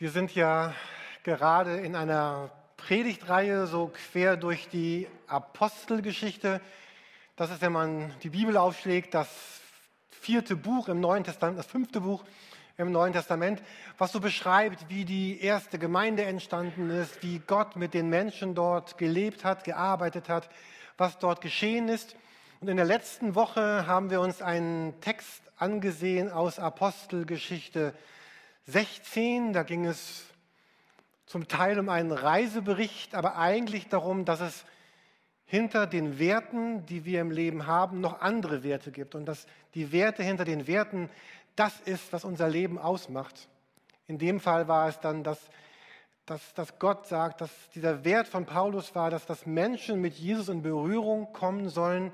Wir 0.00 0.10
sind 0.10 0.34
ja 0.34 0.74
gerade 1.24 1.76
in 1.76 1.94
einer 1.94 2.50
Predigtreihe 2.78 3.66
so 3.66 3.88
quer 3.88 4.38
durch 4.38 4.66
die 4.70 5.06
Apostelgeschichte. 5.26 6.62
Das 7.36 7.50
ist, 7.50 7.60
wenn 7.60 7.72
man 7.72 8.10
die 8.22 8.30
Bibel 8.30 8.56
aufschlägt, 8.56 9.12
das 9.12 9.28
vierte 10.10 10.56
Buch 10.56 10.88
im 10.88 11.00
Neuen 11.00 11.22
Testament, 11.22 11.58
das 11.58 11.66
fünfte 11.66 12.00
Buch 12.00 12.24
im 12.78 12.92
Neuen 12.92 13.12
Testament, 13.12 13.62
was 13.98 14.12
so 14.12 14.20
beschreibt, 14.20 14.88
wie 14.88 15.04
die 15.04 15.38
erste 15.38 15.78
Gemeinde 15.78 16.24
entstanden 16.24 16.88
ist, 16.88 17.22
wie 17.22 17.38
Gott 17.40 17.76
mit 17.76 17.92
den 17.92 18.08
Menschen 18.08 18.54
dort 18.54 18.96
gelebt 18.96 19.44
hat, 19.44 19.64
gearbeitet 19.64 20.30
hat, 20.30 20.48
was 20.96 21.18
dort 21.18 21.42
geschehen 21.42 21.90
ist. 21.90 22.16
Und 22.62 22.68
in 22.68 22.78
der 22.78 22.86
letzten 22.86 23.34
Woche 23.34 23.86
haben 23.86 24.08
wir 24.08 24.22
uns 24.22 24.40
einen 24.40 24.98
Text 25.02 25.42
angesehen 25.58 26.30
aus 26.32 26.58
Apostelgeschichte 26.58 27.92
16. 28.70 29.52
Da 29.52 29.62
ging 29.62 29.86
es 29.86 30.24
zum 31.26 31.48
Teil 31.48 31.78
um 31.78 31.88
einen 31.88 32.12
Reisebericht, 32.12 33.14
aber 33.14 33.36
eigentlich 33.36 33.88
darum, 33.88 34.24
dass 34.24 34.40
es 34.40 34.64
hinter 35.44 35.86
den 35.86 36.18
Werten, 36.18 36.86
die 36.86 37.04
wir 37.04 37.20
im 37.20 37.30
Leben 37.30 37.66
haben, 37.66 38.00
noch 38.00 38.20
andere 38.20 38.62
Werte 38.62 38.92
gibt 38.92 39.14
und 39.14 39.26
dass 39.26 39.46
die 39.74 39.90
Werte 39.92 40.22
hinter 40.22 40.44
den 40.44 40.66
Werten 40.66 41.10
das 41.56 41.80
ist, 41.80 42.12
was 42.12 42.24
unser 42.24 42.48
Leben 42.48 42.78
ausmacht. 42.78 43.48
In 44.06 44.18
dem 44.18 44.40
Fall 44.40 44.68
war 44.68 44.88
es 44.88 45.00
dann, 45.00 45.24
dass, 45.24 45.38
dass, 46.26 46.54
dass 46.54 46.78
Gott 46.78 47.06
sagt, 47.06 47.40
dass 47.40 47.50
dieser 47.74 48.04
Wert 48.04 48.28
von 48.28 48.46
Paulus 48.46 48.94
war, 48.94 49.10
dass 49.10 49.26
das 49.26 49.46
Menschen 49.46 50.00
mit 50.00 50.14
Jesus 50.14 50.48
in 50.48 50.62
Berührung 50.62 51.32
kommen 51.32 51.68
sollen, 51.68 52.12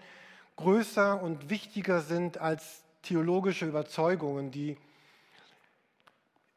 größer 0.57 1.23
und 1.23 1.51
wichtiger 1.51 2.01
sind 2.01 2.39
als 2.39 2.83
theologische 3.03 3.67
Überzeugungen, 3.67 4.51
die 4.51 4.79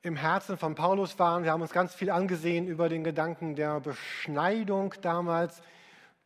im 0.02 0.16
Herzen 0.16 0.58
von 0.58 0.76
Paulus 0.76 1.20
waren. 1.20 1.44
Wir 1.44 1.52
haben 1.52 1.62
uns 1.62 1.74
ganz 1.74 1.94
viel 1.94 2.10
angesehen 2.10 2.68
über 2.68 2.88
den 2.88 3.04
Gedanken 3.04 3.56
der 3.56 3.82
Beschneidung 3.82 4.94
damals. 5.02 5.62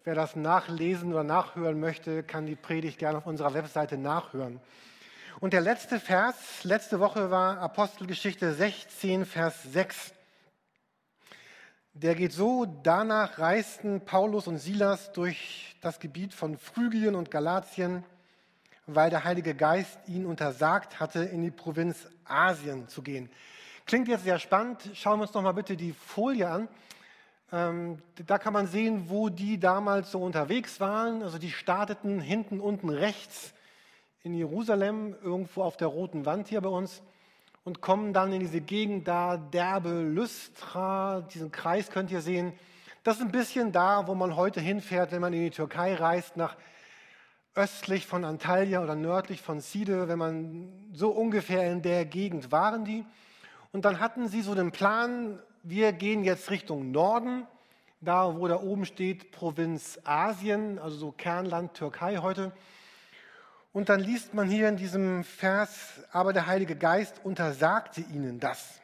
Wer 0.03 0.13
das 0.13 0.35
nachlesen 0.35 1.11
oder 1.11 1.23
nachhören 1.23 1.79
möchte, 1.79 2.21
kann 2.21 2.45
die 2.45 2.55
Predigt 2.55 2.99
gerne 2.99 3.17
auf 3.17 3.25
unserer 3.25 3.55
Webseite 3.55 3.97
nachhören. 3.97 4.59
Und 5.39 5.53
der 5.53 5.61
letzte 5.61 5.99
Vers, 5.99 6.63
letzte 6.63 6.99
Woche 6.99 7.31
war 7.31 7.57
Apostelgeschichte 7.59 8.53
16, 8.53 9.25
Vers 9.25 9.63
6. 9.63 10.13
Der 11.93 12.13
geht 12.13 12.31
so, 12.31 12.65
danach 12.65 13.39
reisten 13.39 14.01
Paulus 14.05 14.45
und 14.45 14.59
Silas 14.59 15.11
durch 15.13 15.75
das 15.81 15.99
Gebiet 15.99 16.33
von 16.33 16.59
Phrygien 16.59 17.15
und 17.15 17.31
Galatien, 17.31 18.03
weil 18.85 19.09
der 19.09 19.23
Heilige 19.23 19.55
Geist 19.55 19.97
ihnen 20.07 20.27
untersagt 20.27 20.99
hatte, 20.99 21.23
in 21.23 21.41
die 21.41 21.51
Provinz 21.51 22.07
Asien 22.25 22.87
zu 22.87 23.01
gehen. 23.01 23.31
Klingt 23.85 24.07
jetzt 24.07 24.23
sehr 24.23 24.39
spannend. 24.39 24.91
Schauen 24.93 25.19
wir 25.19 25.23
uns 25.23 25.33
noch 25.33 25.41
mal 25.41 25.51
bitte 25.51 25.75
die 25.75 25.91
Folie 25.91 26.49
an. 26.49 26.67
Ähm, 27.51 28.01
da 28.25 28.37
kann 28.37 28.53
man 28.53 28.67
sehen, 28.67 29.09
wo 29.09 29.29
die 29.29 29.59
damals 29.59 30.11
so 30.11 30.21
unterwegs 30.21 30.79
waren. 30.79 31.21
Also 31.21 31.37
die 31.37 31.51
starteten 31.51 32.21
hinten 32.21 32.61
unten 32.61 32.89
rechts 32.89 33.53
in 34.23 34.33
Jerusalem, 34.33 35.15
irgendwo 35.21 35.63
auf 35.63 35.75
der 35.75 35.87
roten 35.87 36.25
Wand 36.25 36.47
hier 36.47 36.61
bei 36.61 36.69
uns 36.69 37.01
und 37.65 37.81
kommen 37.81 38.13
dann 38.13 38.31
in 38.31 38.39
diese 38.39 38.61
Gegend 38.61 39.07
da, 39.07 39.35
Derbe, 39.35 40.01
Lystra, 40.01 41.21
diesen 41.21 41.51
Kreis 41.51 41.89
könnt 41.89 42.09
ihr 42.09 42.21
sehen. 42.21 42.53
Das 43.03 43.17
ist 43.17 43.21
ein 43.21 43.31
bisschen 43.31 43.73
da, 43.73 44.07
wo 44.07 44.15
man 44.15 44.37
heute 44.37 44.61
hinfährt, 44.61 45.11
wenn 45.11 45.21
man 45.21 45.33
in 45.33 45.43
die 45.43 45.51
Türkei 45.51 45.93
reist, 45.95 46.37
nach 46.37 46.55
östlich 47.53 48.07
von 48.07 48.23
Antalya 48.23 48.81
oder 48.81 48.95
nördlich 48.95 49.41
von 49.41 49.59
Side, 49.59 50.07
wenn 50.07 50.17
man 50.17 50.71
so 50.93 51.09
ungefähr 51.09 51.69
in 51.69 51.81
der 51.81 52.05
Gegend 52.05 52.51
waren 52.51 52.85
die. 52.85 53.05
Und 53.73 53.85
dann 53.85 53.99
hatten 53.99 54.27
sie 54.27 54.43
so 54.43 54.53
den 54.53 54.71
Plan, 54.71 55.39
wir 55.63 55.93
gehen 55.93 56.23
jetzt 56.23 56.51
Richtung 56.51 56.91
Norden, 56.91 57.47
da 58.01 58.35
wo 58.35 58.47
da 58.47 58.61
oben 58.61 58.85
steht 58.85 59.31
Provinz 59.31 59.99
Asien, 60.03 60.77
also 60.77 60.95
so 60.95 61.11
Kernland 61.11 61.73
Türkei 61.73 62.17
heute. 62.17 62.51
Und 63.71 63.89
dann 63.89 63.99
liest 63.99 64.35
man 64.35 64.47
hier 64.47 64.69
in 64.69 64.77
diesem 64.77 65.23
Vers, 65.23 66.01
aber 66.11 66.33
der 66.33 66.45
Heilige 66.45 66.75
Geist 66.75 67.21
untersagte 67.23 68.01
ihnen 68.01 68.39
das. 68.39 68.79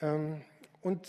Ähm, 0.00 0.40
und 0.80 1.08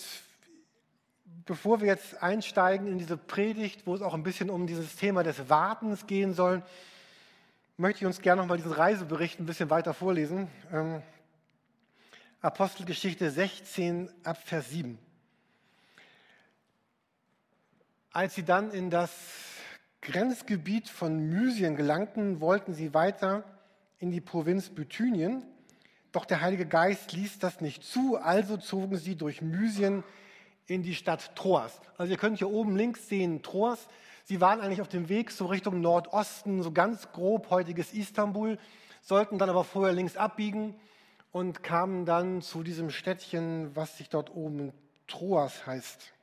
bevor 1.46 1.80
wir 1.80 1.88
jetzt 1.88 2.24
einsteigen 2.24 2.88
in 2.88 2.98
diese 2.98 3.18
Predigt, 3.18 3.86
wo 3.86 3.94
es 3.94 4.02
auch 4.02 4.16
ein 4.16 4.24
bisschen 4.24 4.50
um 4.50 4.66
dieses 4.66 4.96
Thema 4.96 5.22
des 5.22 5.48
Wartens 5.48 6.08
gehen 6.08 6.34
soll, 6.34 6.64
möchte 7.78 8.00
ich 8.00 8.08
uns 8.08 8.20
gerne 8.20 8.42
noch 8.42 8.50
mal 8.50 8.58
diesen 8.58 8.72
Reisebericht 8.72 9.40
ein 9.40 9.46
bisschen 9.46 9.70
weiter 9.70 9.94
vorlesen. 9.94 10.48
Apostelgeschichte 12.46 13.32
16 13.32 14.08
ab 14.24 14.38
Vers 14.38 14.70
7. 14.70 15.00
Als 18.12 18.36
sie 18.36 18.44
dann 18.44 18.70
in 18.70 18.92
das 18.92 19.10
Grenzgebiet 20.02 20.88
von 20.88 21.28
Mysien 21.28 21.76
gelangten, 21.76 22.42
wollten 22.42 22.76
sie 22.76 22.94
weiter 22.94 23.44
in 23.98 24.12
die 24.12 24.22
Provinz 24.22 24.70
Bithynien. 24.70 25.44
Doch 26.12 26.24
der 26.24 26.42
Heilige 26.42 26.68
Geist 26.68 27.14
ließ 27.14 27.40
das 27.40 27.62
nicht 27.62 27.84
zu, 27.84 28.18
also 28.18 28.58
zogen 28.58 28.98
sie 28.98 29.16
durch 29.16 29.42
Mysien 29.42 30.04
in 30.68 30.84
die 30.84 30.94
Stadt 30.94 31.36
Troas. 31.36 31.82
Also 31.98 32.12
ihr 32.12 32.20
könnt 32.20 32.38
hier 32.38 32.52
oben 32.52 32.76
links 32.76 33.08
sehen 33.08 33.42
Troas. 33.42 33.88
Sie 34.24 34.40
waren 34.40 34.62
eigentlich 34.62 34.82
auf 34.82 34.88
dem 34.88 35.10
Weg 35.10 35.32
so 35.32 35.48
Richtung 35.48 35.82
Nordosten, 35.82 36.62
so 36.62 36.72
ganz 36.72 37.12
grob 37.12 37.50
heutiges 37.50 37.92
Istanbul, 37.92 38.60
sollten 39.02 39.40
dann 39.40 39.50
aber 39.50 39.64
vorher 39.64 39.96
links 39.96 40.16
abbiegen 40.16 40.76
und 41.36 41.64
kamen 41.64 42.06
dann 42.06 42.42
zu 42.42 42.64
diesem 42.64 42.90
Städtchen, 42.90 43.76
was 43.76 43.98
sich 43.98 44.08
dort 44.08 44.34
oben 44.34 44.72
Troas 45.06 45.68
heißt. 45.68 46.14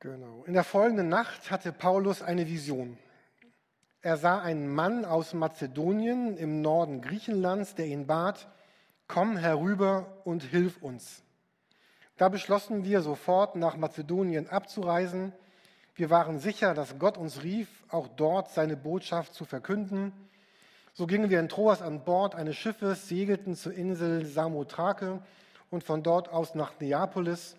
Genau. 0.00 0.44
In 0.44 0.52
der 0.52 0.62
folgenden 0.62 1.08
Nacht 1.08 1.50
hatte 1.50 1.72
Paulus 1.72 2.20
eine 2.20 2.46
Vision. 2.46 2.98
Er 4.02 4.18
sah 4.18 4.42
einen 4.42 4.68
Mann 4.68 5.06
aus 5.06 5.32
Mazedonien 5.32 6.36
im 6.36 6.60
Norden 6.60 7.00
Griechenlands, 7.00 7.76
der 7.76 7.86
ihn 7.86 8.06
bat, 8.06 8.46
komm 9.06 9.38
herüber 9.38 10.20
und 10.24 10.42
hilf 10.42 10.82
uns. 10.82 11.22
Da 12.18 12.28
beschlossen 12.28 12.84
wir 12.84 13.00
sofort 13.00 13.56
nach 13.56 13.78
Mazedonien 13.78 14.50
abzureisen. 14.50 15.32
Wir 15.94 16.10
waren 16.10 16.38
sicher, 16.40 16.74
dass 16.74 16.98
Gott 16.98 17.16
uns 17.16 17.42
rief, 17.42 17.68
auch 17.88 18.06
dort 18.06 18.50
seine 18.50 18.76
Botschaft 18.76 19.32
zu 19.32 19.46
verkünden. 19.46 20.27
So 20.98 21.06
gingen 21.06 21.30
wir 21.30 21.38
in 21.38 21.48
Troas 21.48 21.80
an 21.80 22.02
Bord 22.02 22.34
eines 22.34 22.56
Schiffes, 22.56 23.06
segelten 23.06 23.54
zur 23.54 23.72
Insel 23.72 24.26
Samothrake 24.26 25.22
und 25.70 25.84
von 25.84 26.02
dort 26.02 26.28
aus 26.28 26.56
nach 26.56 26.72
Neapolis, 26.80 27.54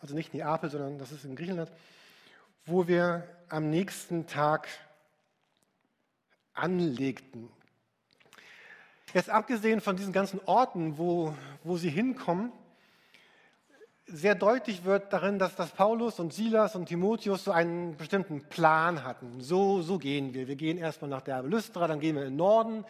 also 0.00 0.14
nicht 0.14 0.32
Neapel, 0.32 0.70
sondern 0.70 0.96
das 0.96 1.12
ist 1.12 1.26
in 1.26 1.36
Griechenland, 1.36 1.70
wo 2.64 2.88
wir 2.88 3.28
am 3.50 3.68
nächsten 3.68 4.26
Tag 4.26 4.66
anlegten. 6.54 7.50
Jetzt 9.12 9.28
abgesehen 9.28 9.82
von 9.82 9.96
diesen 9.96 10.14
ganzen 10.14 10.40
Orten, 10.46 10.96
wo, 10.96 11.34
wo 11.62 11.76
sie 11.76 11.90
hinkommen, 11.90 12.50
sehr 14.12 14.34
deutlich 14.34 14.84
wird 14.84 15.12
darin, 15.12 15.38
dass 15.38 15.54
das 15.54 15.70
Paulus 15.70 16.18
und 16.18 16.32
Silas 16.32 16.74
und 16.74 16.86
Timotheus 16.86 17.44
so 17.44 17.52
einen 17.52 17.96
bestimmten 17.96 18.42
Plan 18.44 19.04
hatten. 19.04 19.40
So, 19.40 19.82
so 19.82 19.98
gehen 19.98 20.34
wir. 20.34 20.48
Wir 20.48 20.56
gehen 20.56 20.78
erstmal 20.78 21.10
nach 21.10 21.22
Derbe 21.22 21.48
Lystra, 21.48 21.86
dann 21.86 22.00
gehen 22.00 22.16
wir 22.16 22.22
in 22.22 22.30
den 22.30 22.36
Norden, 22.36 22.84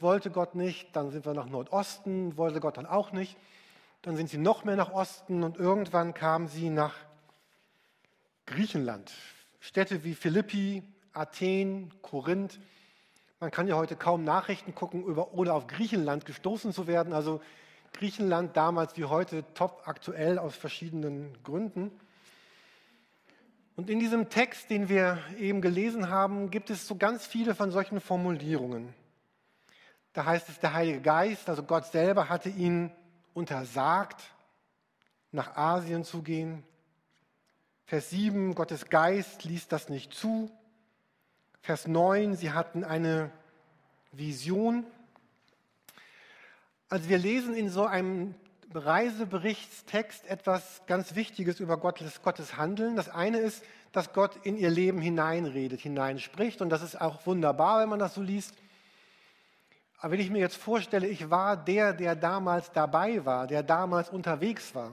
wollte 0.00 0.30
Gott 0.30 0.54
nicht, 0.54 0.94
dann 0.96 1.10
sind 1.10 1.26
wir 1.26 1.34
nach 1.34 1.46
Nordosten, 1.46 2.36
wollte 2.36 2.60
Gott 2.60 2.76
dann 2.76 2.86
auch 2.86 3.12
nicht. 3.12 3.36
Dann 4.02 4.16
sind 4.16 4.30
sie 4.30 4.38
noch 4.38 4.64
mehr 4.64 4.76
nach 4.76 4.92
Osten 4.92 5.42
und 5.42 5.58
irgendwann 5.58 6.14
kamen 6.14 6.48
sie 6.48 6.70
nach 6.70 6.94
Griechenland. 8.46 9.12
Städte 9.60 10.02
wie 10.04 10.14
Philippi, 10.14 10.82
Athen, 11.12 11.92
Korinth. 12.02 12.58
Man 13.38 13.50
kann 13.50 13.68
ja 13.68 13.76
heute 13.76 13.94
kaum 13.94 14.24
Nachrichten 14.24 14.74
gucken, 14.74 15.04
ohne 15.04 15.52
auf 15.52 15.66
Griechenland 15.66 16.24
gestoßen 16.24 16.72
zu 16.72 16.86
werden. 16.86 17.12
Also 17.12 17.40
Griechenland 17.92 18.56
damals 18.56 18.96
wie 18.96 19.04
heute 19.04 19.44
top 19.54 19.82
aktuell 19.86 20.38
aus 20.38 20.56
verschiedenen 20.56 21.36
Gründen. 21.42 21.90
Und 23.76 23.88
in 23.88 24.00
diesem 24.00 24.28
Text, 24.28 24.70
den 24.70 24.88
wir 24.88 25.18
eben 25.38 25.60
gelesen 25.62 26.08
haben, 26.08 26.50
gibt 26.50 26.70
es 26.70 26.86
so 26.86 26.96
ganz 26.96 27.26
viele 27.26 27.54
von 27.54 27.70
solchen 27.70 28.00
Formulierungen. 28.00 28.94
Da 30.12 30.26
heißt 30.26 30.48
es, 30.48 30.60
der 30.60 30.74
Heilige 30.74 31.00
Geist, 31.00 31.48
also 31.48 31.62
Gott 31.62 31.86
selber, 31.86 32.28
hatte 32.28 32.50
ihn 32.50 32.90
untersagt, 33.32 34.22
nach 35.30 35.56
Asien 35.56 36.04
zu 36.04 36.22
gehen. 36.22 36.62
Vers 37.86 38.10
7, 38.10 38.54
Gottes 38.54 38.90
Geist 38.90 39.44
ließ 39.44 39.68
das 39.68 39.88
nicht 39.88 40.12
zu. 40.12 40.50
Vers 41.62 41.86
9, 41.86 42.36
sie 42.36 42.52
hatten 42.52 42.84
eine 42.84 43.30
Vision. 44.12 44.84
Also 46.92 47.08
wir 47.08 47.16
lesen 47.16 47.54
in 47.54 47.70
so 47.70 47.86
einem 47.86 48.34
Reiseberichtstext 48.74 50.26
etwas 50.26 50.82
ganz 50.86 51.14
Wichtiges 51.14 51.58
über 51.58 51.78
Gottes, 51.78 52.20
Gottes 52.20 52.58
Handeln. 52.58 52.96
Das 52.96 53.08
eine 53.08 53.38
ist, 53.38 53.64
dass 53.92 54.12
Gott 54.12 54.36
in 54.42 54.58
ihr 54.58 54.68
Leben 54.68 55.00
hineinredet, 55.00 55.80
hineinspricht. 55.80 56.60
Und 56.60 56.68
das 56.68 56.82
ist 56.82 57.00
auch 57.00 57.24
wunderbar, 57.24 57.80
wenn 57.80 57.88
man 57.88 57.98
das 57.98 58.12
so 58.12 58.20
liest. 58.20 58.54
Aber 60.00 60.12
wenn 60.12 60.20
ich 60.20 60.28
mir 60.28 60.40
jetzt 60.40 60.58
vorstelle, 60.58 61.06
ich 61.06 61.30
war 61.30 61.56
der, 61.56 61.94
der 61.94 62.14
damals 62.14 62.70
dabei 62.72 63.24
war, 63.24 63.46
der 63.46 63.62
damals 63.62 64.10
unterwegs 64.10 64.74
war. 64.74 64.92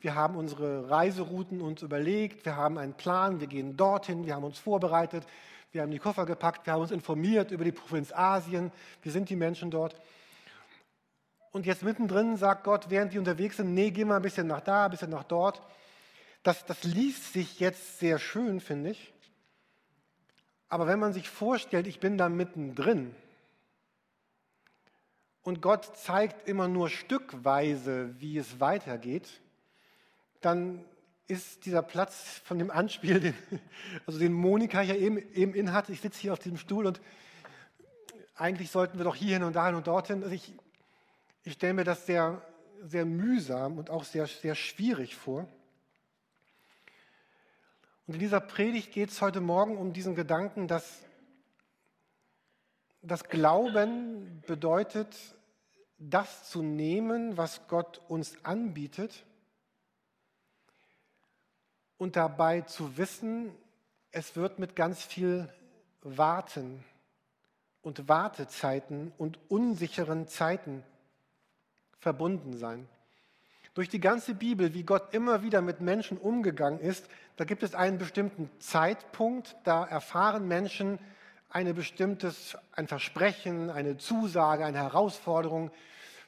Wir 0.00 0.14
haben 0.14 0.36
unsere 0.36 0.88
Reiserouten 0.88 1.60
uns 1.60 1.82
überlegt, 1.82 2.46
wir 2.46 2.56
haben 2.56 2.78
einen 2.78 2.94
Plan, 2.94 3.40
wir 3.40 3.46
gehen 3.46 3.76
dorthin, 3.76 4.24
wir 4.24 4.36
haben 4.36 4.44
uns 4.44 4.58
vorbereitet, 4.58 5.26
wir 5.72 5.82
haben 5.82 5.90
die 5.90 5.98
Koffer 5.98 6.24
gepackt, 6.24 6.66
wir 6.66 6.72
haben 6.72 6.80
uns 6.80 6.90
informiert 6.90 7.50
über 7.50 7.64
die 7.64 7.72
Provinz 7.72 8.10
Asien, 8.10 8.72
wir 9.02 9.12
sind 9.12 9.28
die 9.28 9.36
Menschen 9.36 9.70
dort. 9.70 10.00
Und 11.52 11.66
jetzt 11.66 11.82
mittendrin 11.82 12.36
sagt 12.36 12.64
Gott, 12.64 12.90
während 12.90 13.12
die 13.12 13.18
unterwegs 13.18 13.56
sind, 13.56 13.74
nee, 13.74 13.90
geh 13.90 14.04
mal 14.04 14.16
ein 14.16 14.22
bisschen 14.22 14.46
nach 14.46 14.60
da, 14.60 14.84
ein 14.84 14.90
bisschen 14.90 15.10
nach 15.10 15.24
dort. 15.24 15.62
Das, 16.42 16.64
das 16.64 16.84
liest 16.84 17.32
sich 17.32 17.60
jetzt 17.60 17.98
sehr 17.98 18.18
schön, 18.18 18.60
finde 18.60 18.90
ich. 18.90 19.12
Aber 20.68 20.86
wenn 20.86 21.00
man 21.00 21.12
sich 21.12 21.28
vorstellt, 21.28 21.86
ich 21.86 21.98
bin 21.98 22.16
da 22.16 22.28
mittendrin, 22.28 23.14
und 25.42 25.62
Gott 25.62 25.96
zeigt 25.96 26.48
immer 26.48 26.68
nur 26.68 26.90
stückweise, 26.90 28.14
wie 28.20 28.36
es 28.36 28.60
weitergeht, 28.60 29.40
dann 30.40 30.84
ist 31.26 31.64
dieser 31.64 31.82
Platz 31.82 32.40
von 32.44 32.58
dem 32.58 32.70
Anspiel, 32.70 33.20
den, 33.20 33.34
also 34.06 34.18
den 34.18 34.32
Monika 34.32 34.82
ja 34.82 34.94
eben, 34.94 35.16
eben 35.32 35.54
in 35.54 35.72
hat. 35.72 35.88
Ich 35.88 36.00
sitze 36.00 36.20
hier 36.20 36.32
auf 36.32 36.38
diesem 36.38 36.58
Stuhl 36.58 36.86
und 36.86 37.00
eigentlich 38.34 38.70
sollten 38.70 38.98
wir 38.98 39.04
doch 39.04 39.14
hierhin 39.14 39.42
und 39.42 39.54
dahin 39.54 39.74
und 39.74 39.86
dorthin. 39.86 40.22
Also 40.22 40.34
ich, 40.34 40.52
ich 41.42 41.54
stelle 41.54 41.74
mir 41.74 41.84
das 41.84 42.06
sehr, 42.06 42.42
sehr 42.82 43.04
mühsam 43.04 43.78
und 43.78 43.90
auch 43.90 44.04
sehr, 44.04 44.26
sehr 44.26 44.54
schwierig 44.54 45.16
vor. 45.16 45.48
Und 48.06 48.14
in 48.14 48.20
dieser 48.20 48.40
Predigt 48.40 48.92
geht 48.92 49.10
es 49.10 49.22
heute 49.22 49.40
Morgen 49.40 49.76
um 49.76 49.92
diesen 49.92 50.14
Gedanken, 50.14 50.68
dass 50.68 51.00
das 53.02 53.24
Glauben 53.24 54.42
bedeutet, 54.46 55.16
das 55.98 56.50
zu 56.50 56.62
nehmen, 56.62 57.36
was 57.36 57.66
Gott 57.68 58.00
uns 58.08 58.44
anbietet 58.44 59.24
und 61.98 62.16
dabei 62.16 62.62
zu 62.62 62.96
wissen, 62.96 63.54
es 64.10 64.34
wird 64.34 64.58
mit 64.58 64.74
ganz 64.74 65.02
viel 65.02 65.52
Warten 66.02 66.82
und 67.82 68.08
Wartezeiten 68.08 69.12
und 69.18 69.38
unsicheren 69.50 70.26
Zeiten 70.26 70.82
verbunden 72.00 72.56
sein. 72.56 72.88
Durch 73.74 73.88
die 73.88 74.00
ganze 74.00 74.34
Bibel, 74.34 74.74
wie 74.74 74.82
Gott 74.82 75.14
immer 75.14 75.42
wieder 75.42 75.60
mit 75.60 75.80
Menschen 75.80 76.18
umgegangen 76.18 76.80
ist, 76.80 77.08
da 77.36 77.44
gibt 77.44 77.62
es 77.62 77.74
einen 77.74 77.98
bestimmten 77.98 78.50
Zeitpunkt, 78.58 79.56
da 79.64 79.84
erfahren 79.84 80.48
Menschen, 80.48 80.98
eine 81.48 81.74
bestimmtes, 81.74 82.56
ein 82.72 82.88
Versprechen, 82.88 83.70
eine 83.70 83.96
Zusage, 83.96 84.64
eine 84.64 84.78
Herausforderung. 84.78 85.70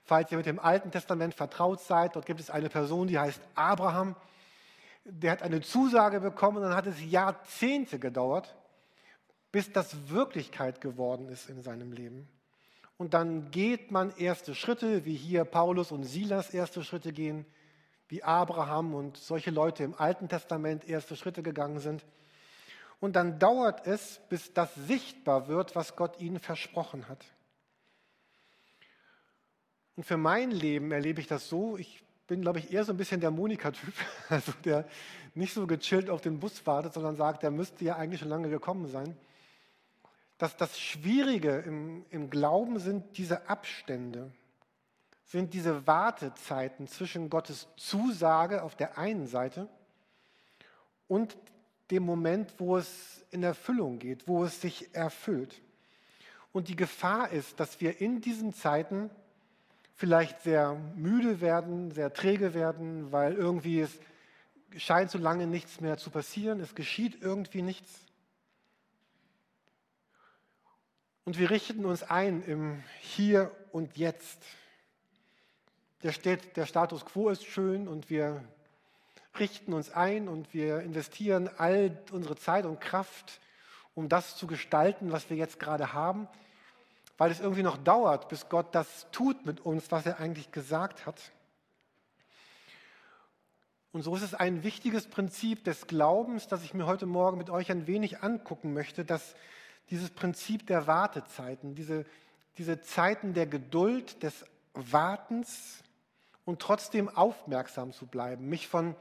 Falls 0.04 0.30
ihr 0.30 0.36
mit 0.36 0.46
dem 0.46 0.58
Alten 0.58 0.90
Testament 0.90 1.34
vertraut 1.34 1.80
seid, 1.80 2.16
dort 2.16 2.26
gibt 2.26 2.40
es 2.40 2.50
eine 2.50 2.69
Person, 2.69 3.08
die 3.08 3.19
heißt 3.19 3.40
Abraham. 3.54 4.16
Der 5.04 5.32
hat 5.32 5.42
eine 5.42 5.60
Zusage 5.60 6.20
bekommen 6.20 6.58
und 6.58 6.64
dann 6.64 6.76
hat 6.76 6.86
es 6.86 7.02
Jahrzehnte 7.04 7.98
gedauert, 7.98 8.54
bis 9.50 9.72
das 9.72 10.08
Wirklichkeit 10.08 10.80
geworden 10.80 11.28
ist 11.28 11.48
in 11.48 11.62
seinem 11.62 11.92
Leben. 11.92 12.28
Und 12.96 13.14
dann 13.14 13.50
geht 13.50 13.90
man 13.90 14.14
erste 14.16 14.54
Schritte, 14.54 15.04
wie 15.04 15.16
hier 15.16 15.44
Paulus 15.44 15.92
und 15.92 16.04
Silas 16.04 16.54
erste 16.54 16.84
Schritte 16.84 17.12
gehen, 17.12 17.46
wie 18.08 18.22
Abraham 18.22 18.94
und 18.94 19.16
solche 19.16 19.50
Leute 19.50 19.84
im 19.84 19.94
Alten 19.94 20.28
Testament 20.28 20.88
erste 20.88 21.16
Schritte 21.16 21.42
gegangen 21.42 21.78
sind. 21.78 22.04
Und 23.00 23.16
dann 23.16 23.38
dauert 23.38 23.86
es, 23.86 24.20
bis 24.28 24.52
das 24.52 24.72
sichtbar 24.74 25.48
wird, 25.48 25.74
was 25.74 25.96
Gott 25.96 26.20
ihnen 26.20 26.38
versprochen 26.38 27.08
hat. 27.08 27.24
Und 29.96 30.04
für 30.04 30.16
mein 30.16 30.50
Leben 30.50 30.92
erlebe 30.92 31.20
ich 31.20 31.26
das 31.26 31.48
so, 31.48 31.76
ich 31.76 32.04
bin, 32.26 32.42
glaube 32.42 32.60
ich, 32.60 32.72
eher 32.72 32.84
so 32.84 32.92
ein 32.92 32.96
bisschen 32.96 33.20
der 33.20 33.30
Monika-Typ, 33.30 33.92
also 34.28 34.52
der 34.64 34.86
nicht 35.34 35.52
so 35.52 35.66
gechillt 35.66 36.10
auf 36.10 36.20
den 36.20 36.38
Bus 36.38 36.66
wartet, 36.66 36.94
sondern 36.94 37.16
sagt, 37.16 37.42
der 37.42 37.50
müsste 37.50 37.84
ja 37.84 37.96
eigentlich 37.96 38.20
schon 38.20 38.28
lange 38.28 38.48
gekommen 38.48 38.86
sein. 38.88 39.16
Dass 40.42 40.56
das 40.56 40.76
Schwierige 40.76 41.58
im, 41.58 42.04
im 42.10 42.28
Glauben 42.28 42.80
sind 42.80 43.16
diese 43.16 43.48
Abstände, 43.48 44.32
sind 45.24 45.54
diese 45.54 45.86
Wartezeiten 45.86 46.88
zwischen 46.88 47.30
Gottes 47.30 47.68
Zusage 47.76 48.64
auf 48.64 48.74
der 48.74 48.98
einen 48.98 49.28
Seite 49.28 49.68
und 51.06 51.36
dem 51.92 52.02
Moment, 52.02 52.54
wo 52.58 52.76
es 52.76 53.24
in 53.30 53.44
Erfüllung 53.44 54.00
geht, 54.00 54.26
wo 54.26 54.42
es 54.42 54.60
sich 54.60 54.92
erfüllt. 54.96 55.62
Und 56.50 56.66
die 56.66 56.74
Gefahr 56.74 57.30
ist, 57.30 57.60
dass 57.60 57.80
wir 57.80 58.00
in 58.00 58.20
diesen 58.20 58.52
Zeiten 58.52 59.10
vielleicht 59.94 60.42
sehr 60.42 60.74
müde 60.96 61.40
werden, 61.40 61.92
sehr 61.92 62.12
träge 62.12 62.52
werden, 62.52 63.12
weil 63.12 63.34
irgendwie 63.34 63.78
es 63.78 63.96
scheint 64.76 65.12
so 65.12 65.18
lange 65.18 65.46
nichts 65.46 65.80
mehr 65.80 65.98
zu 65.98 66.10
passieren, 66.10 66.58
es 66.58 66.74
geschieht 66.74 67.22
irgendwie 67.22 67.62
nichts. 67.62 68.08
Und 71.24 71.38
wir 71.38 71.50
richten 71.50 71.84
uns 71.84 72.02
ein 72.02 72.42
im 72.42 72.82
Hier 73.00 73.52
und 73.70 73.96
Jetzt. 73.96 74.42
Der, 76.02 76.10
steht, 76.10 76.56
der 76.56 76.66
Status 76.66 77.04
quo 77.04 77.28
ist 77.28 77.44
schön 77.44 77.86
und 77.86 78.10
wir 78.10 78.42
richten 79.38 79.72
uns 79.72 79.90
ein 79.90 80.28
und 80.28 80.52
wir 80.52 80.80
investieren 80.80 81.48
all 81.58 81.96
unsere 82.10 82.34
Zeit 82.34 82.66
und 82.66 82.80
Kraft, 82.80 83.40
um 83.94 84.08
das 84.08 84.36
zu 84.36 84.48
gestalten, 84.48 85.12
was 85.12 85.30
wir 85.30 85.36
jetzt 85.36 85.60
gerade 85.60 85.92
haben, 85.92 86.26
weil 87.19 87.30
es 87.30 87.38
irgendwie 87.38 87.62
noch 87.62 87.76
dauert, 87.76 88.28
bis 88.28 88.48
Gott 88.48 88.74
das 88.74 89.06
tut 89.12 89.46
mit 89.46 89.60
uns, 89.60 89.92
was 89.92 90.04
er 90.04 90.19
eigentlich 90.19 90.50
gesagt 90.50 91.06
hat. 91.06 91.30
Und 93.92 94.02
so 94.02 94.16
ist 94.16 94.22
es 94.22 94.34
ein 94.34 94.64
wichtiges 94.64 95.06
Prinzip 95.06 95.62
des 95.62 95.86
Glaubens, 95.86 96.48
das 96.48 96.64
ich 96.64 96.74
mir 96.74 96.86
heute 96.86 97.06
Morgen 97.06 97.38
mit 97.38 97.48
euch 97.48 97.70
ein 97.70 97.86
wenig 97.86 98.24
angucken 98.24 98.72
möchte, 98.72 99.04
dass 99.04 99.36
dieses 99.90 100.11
Prinzip 100.11 100.67
der 100.67 100.87
Wartezeiten, 100.87 101.75
diese, 101.75 102.05
diese 102.58 102.81
Zeiten 102.81 103.34
der 103.34 103.46
Geduld, 103.46 104.23
des 104.23 104.44
Wartens 104.75 105.82
und 106.44 106.61
trotzdem 106.61 107.08
aufmerksam 107.08 107.93
zu 107.93 108.06
bleiben, 108.06 108.49
mich 108.49 108.69
von 108.69 108.96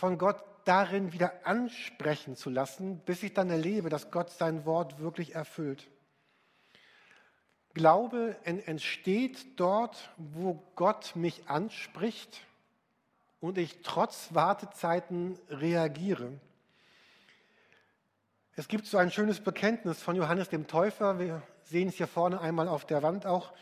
von 0.00 0.16
Gott 0.16 0.42
darin 0.64 1.12
wieder 1.12 1.46
ansprechen 1.46 2.34
zu 2.34 2.48
lassen, 2.48 3.00
bis 3.00 3.22
ich 3.22 3.34
dann 3.34 3.50
erlebe, 3.50 3.90
dass 3.90 4.10
Gott 4.10 4.30
sein 4.30 4.64
Wort 4.64 4.98
wirklich 4.98 5.34
erfüllt. 5.34 5.90
Glaube 7.74 8.34
entsteht 8.44 9.60
dort, 9.60 10.10
wo 10.16 10.62
Gott 10.74 11.16
mich 11.16 11.48
anspricht 11.50 12.46
und 13.40 13.58
ich 13.58 13.82
trotz 13.82 14.32
Wartezeiten 14.32 15.38
reagiere. 15.50 16.32
Es 18.60 18.68
gibt 18.68 18.84
so 18.84 18.98
ein 18.98 19.10
schönes 19.10 19.40
Bekenntnis 19.40 20.02
von 20.02 20.16
Johannes 20.16 20.50
dem 20.50 20.66
Täufer. 20.66 21.18
Wir 21.18 21.42
sehen 21.64 21.88
es 21.88 21.94
hier 21.94 22.06
vorne 22.06 22.42
einmal 22.42 22.68
auf 22.68 22.84
der 22.84 23.02
Wand 23.02 23.24
auch. 23.24 23.54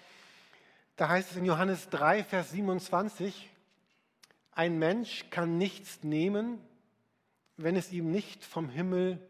Da 0.96 1.08
heißt 1.08 1.30
es 1.30 1.36
in 1.36 1.44
Johannes 1.44 1.88
3, 1.90 2.24
Vers 2.24 2.50
27, 2.50 3.48
ein 4.50 4.76
Mensch 4.80 5.26
kann 5.30 5.56
nichts 5.56 6.02
nehmen, 6.02 6.58
wenn 7.56 7.76
es 7.76 7.92
ihm 7.92 8.10
nicht 8.10 8.44
vom 8.44 8.68
Himmel 8.68 9.24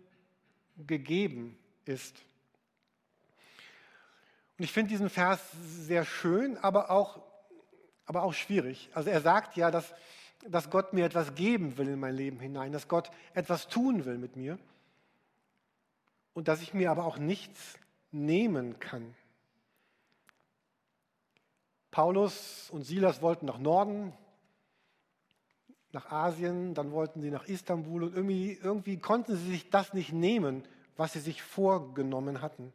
gegeben 0.87 1.59
ist. 1.85 2.17
Und 4.57 4.65
ich 4.65 4.73
finde 4.73 4.89
diesen 4.89 5.11
Vers 5.11 5.43
sehr 5.61 6.07
schön, 6.07 6.57
aber 6.57 6.91
auch, 6.91 7.21
aber 8.07 8.23
auch 8.23 8.33
schwierig. 8.33 8.89
Also 8.95 9.11
er 9.11 9.21
sagt 9.21 9.55
ja, 9.59 9.71
dass, 9.71 9.93
dass 10.49 10.71
Gott 10.71 10.95
mir 10.95 11.05
etwas 11.05 11.35
geben 11.35 11.77
will 11.77 11.89
in 11.89 12.01
mein 12.01 12.15
Leben 12.15 12.41
hinein, 12.41 12.73
dass 12.73 12.89
Gott 12.89 13.11
etwas 13.35 13.69
tun 13.69 14.07
will 14.07 14.17
mit 14.17 14.35
mir 14.35 14.59
und 16.39 16.47
dass 16.47 16.63
ich 16.63 16.73
mir 16.73 16.93
aber 16.93 17.05
auch 17.05 17.19
nichts 17.19 17.81
nehmen 18.13 18.79
kann. 18.79 19.13
Paulus 21.91 22.71
und 22.71 22.85
Silas 22.85 23.23
wollten 23.23 23.47
nach 23.47 23.59
Norden, 23.59 24.13
nach 25.91 26.13
Asien, 26.13 26.75
dann 26.75 26.93
wollten 26.93 27.21
sie 27.23 27.33
nach 27.33 27.49
Istanbul 27.49 28.05
und 28.05 28.15
irgendwie, 28.15 28.53
irgendwie 28.53 28.99
konnten 28.99 29.37
sie 29.37 29.51
sich 29.51 29.69
das 29.71 29.95
nicht 29.95 30.13
nehmen, 30.13 30.63
was 30.97 31.15
sie 31.15 31.19
sich 31.19 31.43
vorgenommen 31.43 32.41
hatten. 32.41 32.73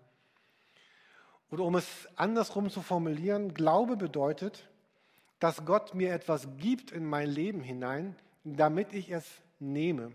Oder 1.49 1.63
um 1.63 1.75
es 1.75 1.87
andersrum 2.17 2.69
zu 2.69 2.81
formulieren, 2.81 3.53
Glaube 3.53 3.95
bedeutet, 3.95 4.67
dass 5.39 5.63
Gott 5.63 5.95
mir 5.95 6.11
etwas 6.11 6.49
gibt 6.57 6.91
in 6.91 7.05
mein 7.05 7.29
Leben 7.29 7.61
hinein, 7.61 8.17
damit 8.43 8.91
ich 8.91 9.09
es 9.09 9.25
nehme, 9.57 10.11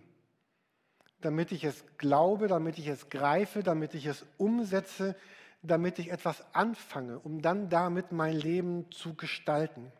damit 1.20 1.52
ich 1.52 1.64
es 1.64 1.84
glaube, 1.98 2.48
damit 2.48 2.78
ich 2.78 2.86
es 2.86 3.08
greife, 3.08 3.62
damit 3.62 3.94
ich 3.94 4.06
es 4.06 4.24
umsetze, 4.36 5.16
damit 5.62 5.98
ich 5.98 6.10
etwas 6.10 6.44
anfange, 6.54 7.18
um 7.18 7.42
dann 7.42 7.68
damit 7.68 8.12
mein 8.12 8.36
Leben 8.36 8.90
zu 8.92 9.14
gestalten. 9.14 9.90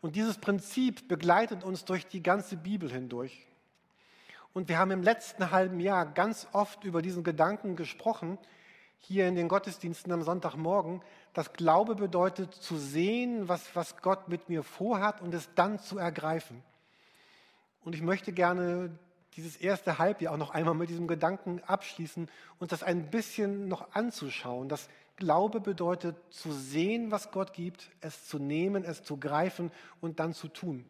Und 0.00 0.16
dieses 0.16 0.38
Prinzip 0.38 1.08
begleitet 1.08 1.64
uns 1.64 1.84
durch 1.84 2.06
die 2.06 2.22
ganze 2.22 2.56
Bibel 2.56 2.90
hindurch. 2.90 3.46
Und 4.52 4.68
wir 4.68 4.78
haben 4.78 4.90
im 4.90 5.02
letzten 5.02 5.50
halben 5.50 5.80
Jahr 5.80 6.06
ganz 6.06 6.48
oft 6.52 6.84
über 6.84 7.02
diesen 7.02 7.22
Gedanken 7.22 7.76
gesprochen, 7.76 8.38
hier 9.00 9.28
in 9.28 9.36
den 9.36 9.48
Gottesdiensten 9.48 10.12
am 10.12 10.22
Sonntagmorgen, 10.22 11.02
dass 11.32 11.52
Glaube 11.52 11.94
bedeutet 11.94 12.52
zu 12.52 12.76
sehen, 12.76 13.48
was, 13.48 13.76
was 13.76 13.96
Gott 14.02 14.28
mit 14.28 14.48
mir 14.48 14.64
vorhat 14.64 15.20
und 15.20 15.32
es 15.34 15.54
dann 15.54 15.78
zu 15.78 15.98
ergreifen. 15.98 16.62
Und 17.84 17.94
ich 17.94 18.02
möchte 18.02 18.32
gerne 18.32 18.98
dieses 19.38 19.56
erste 19.56 20.00
Halbjahr 20.00 20.34
auch 20.34 20.38
noch 20.38 20.50
einmal 20.50 20.74
mit 20.74 20.90
diesem 20.90 21.06
Gedanken 21.06 21.62
abschließen 21.64 22.28
und 22.58 22.72
das 22.72 22.82
ein 22.82 23.08
bisschen 23.08 23.68
noch 23.68 23.94
anzuschauen. 23.94 24.68
Dass 24.68 24.88
Glaube 25.14 25.60
bedeutet 25.60 26.16
zu 26.30 26.50
sehen, 26.50 27.12
was 27.12 27.30
Gott 27.30 27.52
gibt, 27.52 27.88
es 28.00 28.26
zu 28.26 28.40
nehmen, 28.40 28.82
es 28.82 29.04
zu 29.04 29.16
greifen 29.16 29.70
und 30.00 30.18
dann 30.18 30.34
zu 30.34 30.48
tun. 30.48 30.84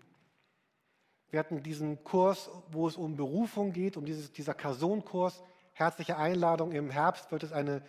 Wir 1.30 1.40
hatten 1.40 1.62
diesen 1.62 2.02
Kurs, 2.04 2.50
wo 2.70 2.88
es 2.88 2.96
um 2.96 3.16
Berufung 3.16 3.74
geht, 3.74 3.98
um 3.98 4.06
dieses, 4.06 4.32
dieser 4.32 4.54
Kason-Kurs. 4.54 5.42
Herzliche 5.74 6.16
Einladung. 6.16 6.72
Im 6.72 6.88
Herbst 6.88 7.30
wird 7.30 7.42
es 7.42 7.52
eine 7.52 7.82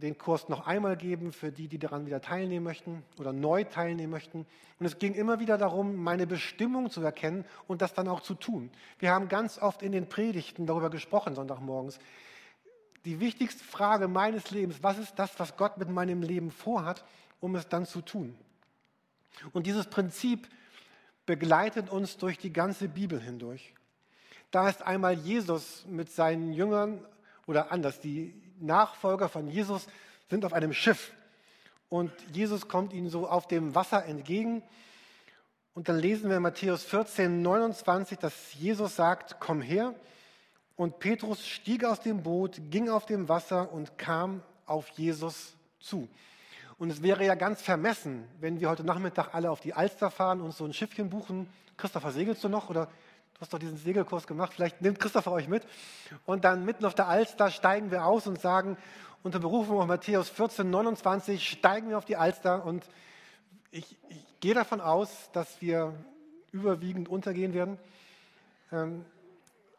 den 0.00 0.16
Kurs 0.16 0.48
noch 0.48 0.66
einmal 0.66 0.96
geben 0.96 1.32
für 1.32 1.50
die, 1.50 1.68
die 1.68 1.78
daran 1.78 2.06
wieder 2.06 2.20
teilnehmen 2.20 2.64
möchten 2.64 3.02
oder 3.18 3.32
neu 3.32 3.64
teilnehmen 3.64 4.10
möchten. 4.10 4.46
Und 4.78 4.86
es 4.86 4.98
ging 4.98 5.14
immer 5.14 5.40
wieder 5.40 5.58
darum, 5.58 5.96
meine 5.96 6.26
Bestimmung 6.26 6.90
zu 6.90 7.02
erkennen 7.02 7.44
und 7.66 7.82
das 7.82 7.94
dann 7.94 8.08
auch 8.08 8.20
zu 8.20 8.34
tun. 8.34 8.70
Wir 8.98 9.12
haben 9.12 9.28
ganz 9.28 9.58
oft 9.58 9.82
in 9.82 9.92
den 9.92 10.08
Predigten 10.08 10.66
darüber 10.66 10.90
gesprochen, 10.90 11.34
Sonntagmorgens. 11.34 11.98
Die 13.04 13.20
wichtigste 13.20 13.64
Frage 13.64 14.08
meines 14.08 14.50
Lebens, 14.50 14.82
was 14.82 14.98
ist 14.98 15.18
das, 15.18 15.38
was 15.38 15.56
Gott 15.56 15.78
mit 15.78 15.88
meinem 15.88 16.22
Leben 16.22 16.50
vorhat, 16.50 17.04
um 17.40 17.54
es 17.56 17.68
dann 17.68 17.86
zu 17.86 18.00
tun? 18.00 18.36
Und 19.52 19.66
dieses 19.66 19.86
Prinzip 19.86 20.48
begleitet 21.26 21.90
uns 21.90 22.16
durch 22.16 22.38
die 22.38 22.52
ganze 22.52 22.88
Bibel 22.88 23.20
hindurch. 23.20 23.74
Da 24.50 24.68
ist 24.68 24.82
einmal 24.82 25.14
Jesus 25.14 25.84
mit 25.86 26.10
seinen 26.10 26.52
Jüngern 26.52 27.04
oder 27.46 27.70
anders, 27.70 28.00
die 28.00 28.34
Nachfolger 28.60 29.28
von 29.28 29.48
Jesus 29.48 29.86
sind 30.28 30.44
auf 30.44 30.52
einem 30.52 30.72
Schiff 30.72 31.12
und 31.88 32.12
Jesus 32.32 32.68
kommt 32.68 32.92
ihnen 32.92 33.08
so 33.08 33.28
auf 33.28 33.46
dem 33.48 33.74
Wasser 33.74 34.04
entgegen. 34.04 34.62
Und 35.74 35.88
dann 35.88 35.98
lesen 35.98 36.28
wir 36.28 36.36
in 36.36 36.42
Matthäus 36.42 36.84
14, 36.84 37.40
29, 37.40 38.18
dass 38.18 38.54
Jesus 38.54 38.96
sagt, 38.96 39.36
komm 39.38 39.62
her. 39.62 39.94
Und 40.76 40.98
Petrus 40.98 41.46
stieg 41.46 41.84
aus 41.84 42.00
dem 42.00 42.22
Boot, 42.22 42.60
ging 42.70 42.88
auf 42.88 43.06
dem 43.06 43.28
Wasser 43.28 43.72
und 43.72 43.96
kam 43.96 44.42
auf 44.66 44.88
Jesus 44.90 45.54
zu. 45.80 46.08
Und 46.78 46.90
es 46.90 47.02
wäre 47.02 47.24
ja 47.24 47.34
ganz 47.34 47.62
vermessen, 47.62 48.24
wenn 48.38 48.60
wir 48.60 48.68
heute 48.68 48.84
Nachmittag 48.84 49.34
alle 49.34 49.50
auf 49.50 49.60
die 49.60 49.74
Alster 49.74 50.10
fahren 50.10 50.40
und 50.40 50.54
so 50.54 50.64
ein 50.64 50.72
Schiffchen 50.72 51.10
buchen. 51.10 51.48
Christopher, 51.76 52.12
segelst 52.12 52.44
du 52.44 52.48
noch 52.48 52.70
oder 52.70 52.88
Du 53.38 53.42
hast 53.42 53.52
doch 53.52 53.60
diesen 53.60 53.76
Segelkurs 53.76 54.26
gemacht, 54.26 54.52
vielleicht 54.52 54.82
nimmt 54.82 54.98
Christopher 54.98 55.30
euch 55.30 55.46
mit. 55.46 55.62
Und 56.26 56.42
dann 56.42 56.64
mitten 56.64 56.84
auf 56.84 56.96
der 56.96 57.06
Alster 57.06 57.52
steigen 57.52 57.92
wir 57.92 58.04
aus 58.04 58.26
und 58.26 58.40
sagen, 58.40 58.76
unter 59.22 59.38
Berufung 59.38 59.78
auf 59.78 59.86
Matthäus 59.86 60.28
14, 60.28 60.68
29 60.68 61.48
steigen 61.48 61.88
wir 61.88 61.98
auf 61.98 62.04
die 62.04 62.16
Alster 62.16 62.64
und 62.64 62.84
ich, 63.70 63.96
ich 64.08 64.40
gehe 64.40 64.54
davon 64.54 64.80
aus, 64.80 65.30
dass 65.32 65.60
wir 65.60 65.94
überwiegend 66.50 67.08
untergehen 67.08 67.54
werden. 67.54 67.78
Ähm, 68.72 69.04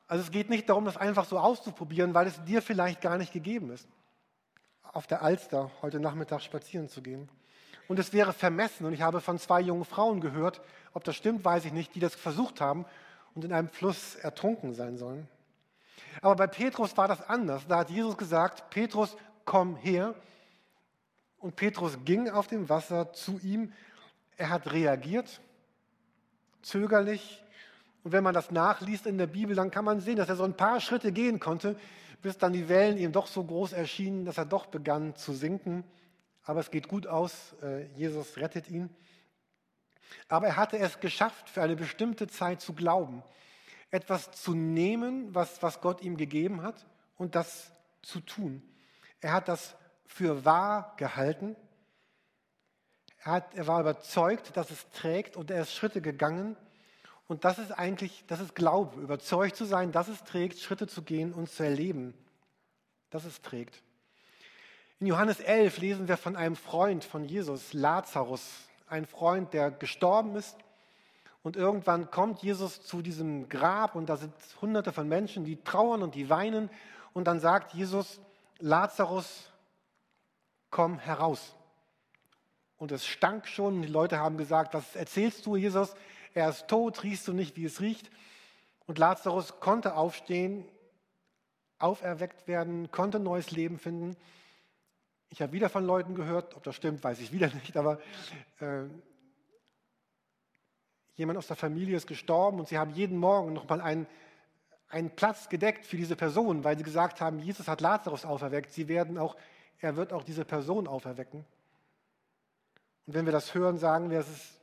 also 0.08 0.24
es 0.24 0.32
geht 0.32 0.50
nicht 0.50 0.70
darum, 0.70 0.86
das 0.86 0.96
einfach 0.96 1.26
so 1.26 1.38
auszuprobieren, 1.38 2.14
weil 2.14 2.28
es 2.28 2.42
dir 2.46 2.62
vielleicht 2.62 3.02
gar 3.02 3.18
nicht 3.18 3.34
gegeben 3.34 3.72
ist, 3.72 3.90
auf 4.84 5.06
der 5.06 5.22
Alster 5.22 5.70
heute 5.82 6.00
Nachmittag 6.00 6.44
spazieren 6.44 6.88
zu 6.88 7.02
gehen. 7.02 7.28
Und 7.90 8.00
es 8.00 8.14
wäre 8.14 8.32
vermessen, 8.32 8.86
und 8.86 8.94
ich 8.94 9.02
habe 9.02 9.20
von 9.20 9.38
zwei 9.38 9.60
jungen 9.60 9.84
Frauen 9.84 10.22
gehört, 10.22 10.62
ob 10.94 11.04
das 11.04 11.18
stimmt, 11.18 11.44
weiß 11.44 11.66
ich 11.66 11.74
nicht, 11.74 11.94
die 11.94 12.00
das 12.00 12.16
versucht 12.16 12.62
haben 12.62 12.86
und 13.36 13.46
in 13.46 13.54
einem 13.54 13.70
Fluss 13.70 14.16
ertrunken 14.16 14.74
sein 14.74 14.98
sollen. 14.98 15.28
Aber 16.22 16.36
bei 16.36 16.48
Petrus 16.48 16.96
war 16.98 17.08
das 17.08 17.22
anders. 17.28 17.66
Da 17.68 17.80
hat 17.80 17.90
Jesus 17.90 18.18
gesagt, 18.18 18.70
Petrus, 18.70 19.16
komm 19.46 19.76
her. 19.78 20.16
Und 21.40 21.56
Petrus 21.56 21.98
ging 22.04 22.30
auf 22.30 22.48
dem 22.48 22.68
Wasser 22.68 23.14
zu 23.14 23.40
ihm. 23.40 23.72
Er 24.38 24.50
hat 24.50 24.72
reagiert, 24.72 25.42
zögerlich. 26.62 27.44
Und 28.04 28.12
wenn 28.12 28.24
man 28.24 28.34
das 28.34 28.52
nachliest 28.52 29.06
in 29.06 29.18
der 29.18 29.28
Bibel, 29.28 29.56
dann 29.56 29.72
kann 29.72 29.86
man 29.86 30.02
sehen, 30.02 30.18
dass 30.18 30.30
er 30.30 30.36
so 30.36 30.44
ein 30.44 30.56
paar 30.56 30.80
Schritte 30.82 31.12
gehen 31.12 31.40
konnte, 31.40 31.78
bis 32.22 32.38
dann 32.38 32.54
die 32.54 32.68
Wellen 32.68 32.98
ihm 32.98 33.12
doch 33.12 33.28
so 33.28 33.44
groß 33.44 33.74
erschienen, 33.74 34.26
dass 34.26 34.38
er 34.38 34.46
doch 34.46 34.66
begann 34.66 35.16
zu 35.16 35.34
sinken. 35.34 35.84
Aber 36.44 36.60
es 36.60 36.72
geht 36.72 36.88
gut 36.88 37.08
aus. 37.08 37.56
Äh, 37.62 37.86
Jesus 37.96 38.38
rettet 38.38 38.70
ihn. 38.70 38.90
Aber 40.28 40.48
er 40.48 40.56
hatte 40.56 40.78
es 40.78 41.00
geschafft, 41.00 41.50
für 41.50 41.62
eine 41.62 41.76
bestimmte 41.76 42.28
Zeit 42.28 42.62
zu 42.62 42.74
glauben, 42.74 43.24
etwas 43.92 44.32
zu 44.32 44.54
nehmen, 44.54 45.34
was, 45.34 45.62
was 45.62 45.82
Gott 45.82 46.02
ihm 46.02 46.18
gegeben 46.18 46.62
hat, 46.62 46.86
und 47.18 47.36
das 47.36 47.72
zu 48.02 48.22
tun. 48.22 48.64
Er 49.22 49.34
hat 49.34 49.48
das 49.48 49.76
für 50.06 50.46
wahr 50.46 50.94
gehalten. 50.98 51.56
Er, 53.24 53.34
hat, 53.34 53.56
er 53.56 53.68
war 53.68 53.82
überzeugt, 53.82 54.56
dass 54.56 54.72
es 54.72 54.90
trägt, 54.92 55.36
und 55.36 55.52
er 55.52 55.62
ist 55.62 55.74
Schritte 55.74 56.02
gegangen. 56.02 56.56
Und 57.28 57.46
das 57.46 57.60
ist 57.60 57.72
eigentlich, 57.72 58.24
das 58.28 58.40
ist 58.40 58.56
Glaube, 58.56 59.02
überzeugt 59.02 59.56
zu 59.56 59.66
sein, 59.66 59.92
dass 59.92 60.08
es 60.08 60.24
trägt, 60.24 60.60
Schritte 60.60 60.88
zu 60.88 61.04
gehen 61.04 61.34
und 61.34 61.50
zu 61.50 61.64
erleben, 61.64 62.14
dass 63.12 63.26
es 63.26 63.42
trägt. 63.42 63.84
In 65.00 65.08
Johannes 65.08 65.40
11 65.40 65.78
lesen 65.78 66.08
wir 66.08 66.18
von 66.18 66.36
einem 66.36 66.56
Freund 66.56 67.06
von 67.06 67.24
Jesus, 67.24 67.74
Lazarus, 67.74 68.69
ein 68.90 69.06
Freund, 69.06 69.54
der 69.54 69.72
gestorben 69.72 70.36
ist. 70.36 70.58
Und 71.42 71.56
irgendwann 71.56 72.12
kommt 72.12 72.42
Jesus 72.42 72.82
zu 72.82 73.02
diesem 73.02 73.48
Grab 73.48 73.96
und 73.96 74.08
da 74.08 74.18
sind 74.18 74.34
hunderte 74.62 74.92
von 74.92 75.08
Menschen, 75.08 75.46
die 75.46 75.62
trauern 75.64 76.04
und 76.04 76.16
die 76.16 76.30
weinen. 76.30 76.70
Und 77.14 77.26
dann 77.26 77.40
sagt 77.40 77.74
Jesus, 77.74 78.20
Lazarus, 78.60 79.52
komm 80.70 81.00
heraus. 81.00 81.56
Und 82.78 82.92
es 82.92 83.06
stank 83.06 83.48
schon. 83.48 83.82
Die 83.82 83.88
Leute 83.88 84.20
haben 84.20 84.38
gesagt, 84.38 84.74
was 84.74 84.96
erzählst 84.96 85.46
du, 85.46 85.56
Jesus? 85.56 85.96
Er 86.34 86.50
ist 86.50 86.68
tot, 86.68 87.04
riechst 87.04 87.28
du 87.28 87.34
nicht, 87.34 87.56
wie 87.56 87.66
es 87.66 87.82
riecht? 87.82 88.10
Und 88.86 88.98
Lazarus 88.98 89.60
konnte 89.60 89.96
aufstehen, 89.96 90.66
auferweckt 91.78 92.48
werden, 92.48 92.92
konnte 92.92 93.20
neues 93.20 93.52
Leben 93.52 93.80
finden. 93.80 94.16
Ich 95.30 95.42
habe 95.42 95.52
wieder 95.52 95.70
von 95.70 95.86
Leuten 95.86 96.16
gehört, 96.16 96.56
ob 96.56 96.64
das 96.64 96.76
stimmt, 96.76 97.04
weiß 97.04 97.20
ich 97.20 97.32
wieder 97.32 97.48
nicht, 97.54 97.78
aber 97.78 98.00
äh, 98.60 98.86
jemand 101.16 101.38
aus 101.38 101.48
der 101.48 101.56
Familie 101.56 101.98
ist 101.98 102.08
gestorben 102.08 102.60
und 102.60 102.68
sie 102.68 102.78
haben 102.78 102.92
jeden 102.92 103.18
Morgen 103.18 103.54
nochmal 103.54 103.82
einen, 103.82 104.08
einen 104.88 105.12
Platz 105.12 105.50
gedeckt 105.50 105.86
für 105.86 105.98
diese 105.98 106.16
Person, 106.16 106.64
weil 106.64 106.78
sie 106.78 106.84
gesagt 106.84 107.22
haben, 107.22 107.40
Jesus 107.40 107.68
hat 107.68 107.82
Lazarus 107.82 108.26
auferweckt. 108.26 108.72
Sie 108.72 108.88
werden 108.88 109.18
auch, 109.18 109.36
er 109.80 109.96
wird 109.96 110.14
auch 110.14 110.24
diese 110.24 110.46
Person 110.46 110.88
auferwecken. 110.88 111.46
Und 113.06 113.14
wenn 113.14 113.26
wir 113.26 113.34
das 113.34 113.54
hören, 113.54 113.78
sagen 113.78 114.10
wir, 114.10 114.20
es 114.20 114.30
ist, 114.30 114.60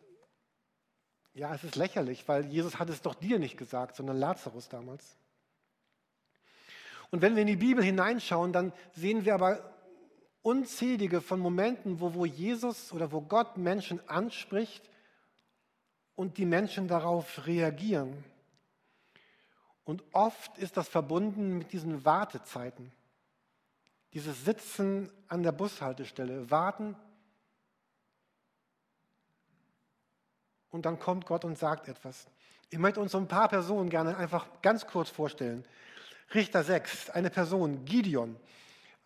ja, 1.35 1.55
es 1.55 1.63
ist 1.63 1.77
lächerlich, 1.77 2.27
weil 2.27 2.47
Jesus 2.47 2.79
hat 2.79 2.89
es 2.89 3.03
doch 3.03 3.15
dir 3.15 3.39
nicht 3.39 3.57
gesagt, 3.57 3.95
sondern 3.95 4.19
Lazarus 4.19 4.69
damals. 4.69 5.17
Und 7.11 7.23
wenn 7.23 7.37
wir 7.37 7.43
in 7.43 7.49
die 7.49 7.57
Bibel 7.57 7.85
hineinschauen, 7.85 8.53
dann 8.53 8.73
sehen 8.93 9.25
wir 9.25 9.35
aber 9.35 9.76
unzählige 10.47 11.21
von 11.21 11.41
Momenten, 11.41 11.99
wo, 11.99 12.15
wo 12.15 12.25
Jesus 12.25 12.93
oder 12.93 13.11
wo 13.11 13.21
Gott 13.21 13.57
Menschen 13.57 14.01
anspricht 14.09 14.89
und 16.15 16.39
die 16.39 16.47
Menschen 16.47 16.87
darauf 16.87 17.49
reagieren. 17.49 18.23
Und 19.83 20.05
oft 20.13 20.57
ist 20.59 20.77
das 20.77 20.87
verbunden 20.87 21.59
mit 21.59 21.73
diesen 21.73 22.05
Wartezeiten. 22.05 22.93
Dieses 24.13 24.45
Sitzen 24.45 25.11
an 25.27 25.43
der 25.43 25.51
Bushaltestelle, 25.51 26.49
warten. 26.49 26.95
Und 30.71 30.87
dann 30.87 31.01
kommt 31.01 31.27
Gott 31.27 31.45
und 31.45 31.59
sagt 31.59 31.89
etwas. 31.89 32.29
Ich 32.71 32.79
möchte 32.79 33.01
uns 33.01 33.11
so 33.11 33.19
ein 33.19 33.27
paar 33.27 33.49
Personen 33.49 33.91
gerne 33.91 34.17
einfach 34.17 34.47
ganz 34.63 34.87
kurz 34.87 35.11
vorstellen. 35.11 35.65
Richter 36.33 36.63
6, 36.63 37.11
eine 37.11 37.31
Person, 37.31 37.85
Gideon, 37.85 38.37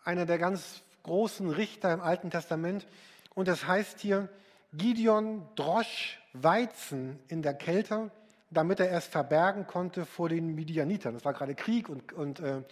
einer 0.04 0.26
der 0.26 0.37
ganz 0.37 0.82
großen 1.02 1.50
Richter 1.50 1.92
im 1.92 2.00
Alten 2.00 2.30
Testament. 2.30 2.87
Und 3.35 3.49
es 3.49 3.66
heißt 3.66 4.00
hier, 4.00 4.28
Gideon 4.73 5.47
drosch 5.57 6.21
Weizen 6.33 7.19
in 7.28 7.42
der 7.42 7.54
Kälte, 7.54 8.11
damit 8.50 8.80
er 8.80 8.92
es 8.92 9.07
verbergen 9.07 9.66
konnte 9.66 10.04
vor 10.04 10.28
den 10.28 10.54
Midianitern. 10.54 11.14
Das 11.14 11.25
war 11.25 11.33
gerade 11.33 11.54
Krieg 11.54 11.88
und, 11.88 12.12
und, 12.12 12.40
äh, 12.40 12.62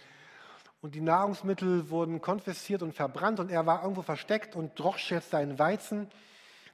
und 0.81 0.95
die 0.95 1.01
Nahrungsmittel 1.01 1.89
wurden 1.89 2.21
konfisziert 2.21 2.83
und 2.83 2.93
verbrannt 2.93 3.39
und 3.39 3.51
er 3.51 3.65
war 3.65 3.81
irgendwo 3.81 4.01
versteckt 4.01 4.55
und 4.55 4.77
drosch 4.79 5.11
jetzt 5.11 5.31
seinen 5.31 5.59
Weizen. 5.59 6.07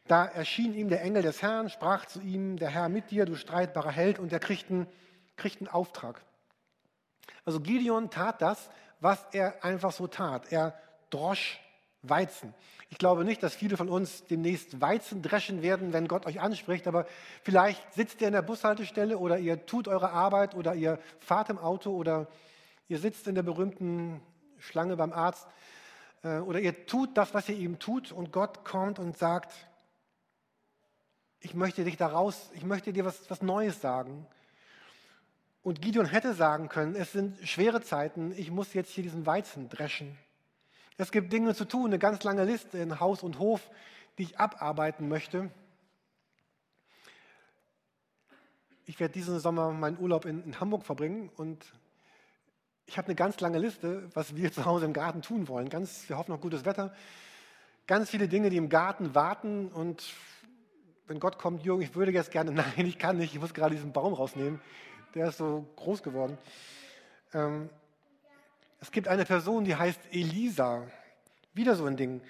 Da 0.07 0.25
erschien 0.25 0.75
ihm 0.75 0.89
der 0.89 1.01
Engel 1.01 1.23
des 1.23 1.41
Herrn, 1.41 1.69
sprach 1.69 2.05
zu 2.05 2.21
ihm, 2.21 2.57
der 2.57 2.69
Herr 2.69 2.89
mit 2.89 3.09
dir, 3.09 3.25
du 3.25 3.35
streitbarer 3.35 3.91
Held, 3.91 4.19
und 4.19 4.31
er 4.31 4.39
kriegt 4.39 4.69
einen, 4.69 4.85
kriegt 5.35 5.61
einen 5.61 5.67
Auftrag. 5.67 6.21
Also 7.43 7.59
Gideon 7.59 8.11
tat 8.11 8.41
das, 8.41 8.69
was 8.99 9.25
er 9.31 9.63
einfach 9.63 9.91
so 9.91 10.05
tat. 10.05 10.51
Er 10.51 10.79
drosch 11.09 11.59
Weizen. 12.09 12.53
Ich 12.89 12.97
glaube 12.97 13.25
nicht, 13.25 13.41
dass 13.41 13.55
viele 13.55 13.77
von 13.77 13.89
uns 13.89 14.25
demnächst 14.25 14.79
Weizen 14.79 15.21
dreschen 15.21 15.61
werden, 15.61 15.91
wenn 15.91 16.07
Gott 16.07 16.25
euch 16.25 16.39
anspricht, 16.39 16.87
aber 16.87 17.05
vielleicht 17.43 17.93
sitzt 17.93 18.21
ihr 18.21 18.27
in 18.27 18.33
der 18.33 18.41
Bushaltestelle 18.41 19.17
oder 19.17 19.39
ihr 19.39 19.65
tut 19.65 19.87
eure 19.87 20.11
Arbeit 20.11 20.55
oder 20.55 20.75
ihr 20.75 20.99
fahrt 21.19 21.49
im 21.49 21.57
Auto 21.57 21.91
oder 21.91 22.27
ihr 22.87 22.99
sitzt 22.99 23.27
in 23.27 23.35
der 23.35 23.43
berühmten 23.43 24.21
Schlange 24.59 24.95
beim 24.95 25.13
Arzt. 25.13 25.47
äh, 26.23 26.37
oder 26.39 26.59
ihr 26.59 26.85
tut 26.85 27.17
das, 27.17 27.33
was 27.33 27.49
ihr 27.49 27.55
ihm 27.55 27.79
tut 27.79 28.11
und 28.11 28.31
Gott 28.31 28.63
kommt 28.63 28.99
und 28.99 29.17
sagt, 29.17 29.53
ich 31.39 31.53
möchte 31.53 31.83
dich 31.83 31.97
daraus, 31.97 32.49
ich 32.53 32.63
möchte 32.63 32.93
dir 32.93 33.05
was, 33.05 33.29
was 33.29 33.41
Neues 33.41 33.81
sagen. 33.81 34.25
Und 35.61 35.81
Gideon 35.81 36.05
hätte 36.05 36.33
sagen 36.33 36.69
können, 36.69 36.95
es 36.95 37.11
sind 37.11 37.47
schwere 37.47 37.81
Zeiten, 37.81 38.31
ich 38.37 38.51
muss 38.51 38.73
jetzt 38.73 38.91
hier 38.91 39.03
diesen 39.03 39.25
Weizen 39.25 39.69
dreschen. 39.69 40.17
Es 40.97 41.11
gibt 41.11 41.33
Dinge 41.33 41.53
zu 41.53 41.65
tun, 41.65 41.87
eine 41.87 41.99
ganz 41.99 42.23
lange 42.23 42.45
Liste 42.45 42.77
in 42.77 42.99
Haus 42.99 43.21
und 43.21 43.37
Hof, 43.37 43.69
die 44.17 44.23
ich 44.23 44.39
abarbeiten 44.39 45.09
möchte. 45.09 45.51
Ich 48.85 48.99
werde 48.99 49.13
diesen 49.13 49.39
Sommer 49.39 49.71
meinen 49.71 49.99
Urlaub 49.99 50.25
in, 50.25 50.43
in 50.43 50.59
Hamburg 50.59 50.85
verbringen 50.85 51.29
und 51.35 51.65
ich 52.85 52.97
habe 52.97 53.07
eine 53.07 53.15
ganz 53.15 53.39
lange 53.41 53.57
Liste, 53.57 54.09
was 54.13 54.35
wir 54.35 54.51
zu 54.53 54.63
Hause 54.65 54.85
im 54.85 54.93
Garten 54.93 55.21
tun 55.21 55.47
wollen. 55.49 55.69
Ganz, 55.69 56.07
wir 56.07 56.17
hoffen 56.17 56.31
auf 56.31 56.39
gutes 56.39 56.63
Wetter. 56.63 56.93
Ganz 57.87 58.09
viele 58.09 58.27
Dinge, 58.27 58.49
die 58.49 58.57
im 58.57 58.69
Garten 58.69 59.13
warten. 59.15 59.67
Und 59.67 60.13
wenn 61.07 61.19
Gott 61.19 61.37
kommt, 61.37 61.63
Jürgen, 61.63 61.81
ich 61.81 61.95
würde 61.95 62.11
jetzt 62.11 62.31
gerne, 62.31 62.51
nein, 62.53 62.85
ich 62.85 62.97
kann 62.97 63.17
nicht, 63.17 63.33
ich 63.33 63.41
muss 63.41 63.53
gerade 63.53 63.75
diesen 63.75 63.91
Baum 63.91 64.13
rausnehmen. 64.13 64.61
Der 65.13 65.27
ist 65.27 65.37
so 65.37 65.65
groß 65.75 66.03
geworden. 66.03 66.37
Ähm, 67.33 67.69
es 68.79 68.91
gibt 68.91 69.07
eine 69.07 69.25
Person, 69.25 69.65
die 69.65 69.75
heißt 69.75 69.99
Elisa. 70.11 70.83
Wieder 71.53 71.75
so 71.75 71.85
ein 71.85 71.97
Ding. 71.97 72.21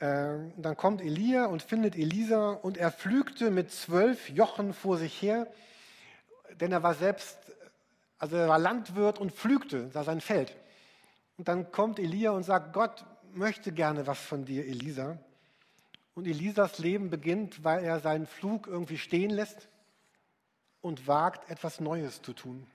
Ähm, 0.00 0.52
dann 0.56 0.76
kommt 0.76 1.00
Elia 1.00 1.46
und 1.46 1.62
findet 1.62 1.96
Elisa 1.96 2.50
und 2.50 2.76
er 2.76 2.92
pflügte 2.92 3.50
mit 3.50 3.72
zwölf 3.72 4.28
Jochen 4.28 4.72
vor 4.72 4.96
sich 4.96 5.20
her, 5.20 5.46
denn 6.60 6.72
er 6.72 6.82
war 6.82 6.94
selbst 6.94 7.38
also 8.18 8.36
er 8.36 8.48
war 8.48 8.58
Landwirt 8.58 9.18
und 9.18 9.32
pflügte, 9.32 9.90
sah 9.90 10.02
sein 10.02 10.20
Feld. 10.20 10.56
Und 11.36 11.46
dann 11.46 11.70
kommt 11.70 11.98
Elia 11.98 12.32
und 12.32 12.42
sagt, 12.42 12.72
Gott 12.72 13.04
möchte 13.32 13.72
gerne 13.72 14.06
was 14.06 14.18
von 14.18 14.44
dir, 14.44 14.66
Elisa. 14.66 15.18
Und 16.14 16.26
Elisas 16.26 16.78
Leben 16.80 17.10
beginnt, 17.10 17.62
weil 17.62 17.84
er 17.84 18.00
seinen 18.00 18.26
Flug 18.26 18.66
irgendwie 18.66 18.98
stehen 18.98 19.30
lässt 19.30 19.68
und 20.80 21.06
wagt, 21.06 21.48
etwas 21.48 21.78
Neues 21.78 22.22
zu 22.22 22.32
tun. 22.32 22.66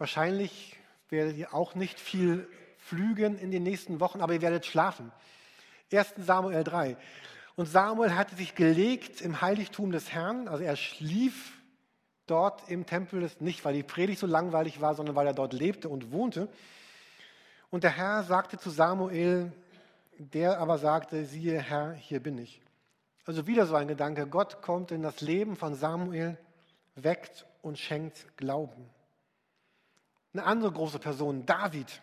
Wahrscheinlich 0.00 0.78
werdet 1.10 1.36
ihr 1.36 1.52
auch 1.52 1.74
nicht 1.74 2.00
viel 2.00 2.48
flügen 2.78 3.38
in 3.38 3.50
den 3.50 3.62
nächsten 3.62 4.00
Wochen, 4.00 4.22
aber 4.22 4.32
ihr 4.32 4.40
werdet 4.40 4.64
schlafen. 4.64 5.12
1. 5.92 6.14
Samuel 6.16 6.64
3. 6.64 6.96
Und 7.54 7.66
Samuel 7.66 8.14
hatte 8.14 8.34
sich 8.34 8.54
gelegt 8.54 9.20
im 9.20 9.42
Heiligtum 9.42 9.92
des 9.92 10.10
Herrn, 10.10 10.48
also 10.48 10.64
er 10.64 10.76
schlief 10.76 11.58
dort 12.26 12.70
im 12.70 12.86
Tempel 12.86 13.30
nicht 13.40 13.62
weil 13.62 13.74
die 13.74 13.82
Predigt 13.82 14.20
so 14.20 14.26
langweilig 14.26 14.80
war, 14.80 14.94
sondern 14.94 15.16
weil 15.16 15.26
er 15.26 15.34
dort 15.34 15.52
lebte 15.52 15.90
und 15.90 16.12
wohnte. 16.12 16.48
Und 17.68 17.84
der 17.84 17.90
Herr 17.90 18.22
sagte 18.22 18.56
zu 18.56 18.70
Samuel, 18.70 19.52
der 20.16 20.60
aber 20.60 20.78
sagte, 20.78 21.26
siehe 21.26 21.60
Herr, 21.60 21.92
hier 21.92 22.20
bin 22.20 22.38
ich. 22.38 22.62
Also 23.26 23.46
wieder 23.46 23.66
so 23.66 23.74
ein 23.74 23.88
Gedanke, 23.88 24.26
Gott 24.26 24.62
kommt 24.62 24.92
in 24.92 25.02
das 25.02 25.20
Leben 25.20 25.56
von 25.56 25.74
Samuel, 25.74 26.38
weckt 26.94 27.44
und 27.60 27.78
schenkt 27.78 28.38
Glauben. 28.38 28.88
Eine 30.32 30.44
andere 30.44 30.72
große 30.72 30.98
Person, 30.98 31.44
David. 31.44 32.00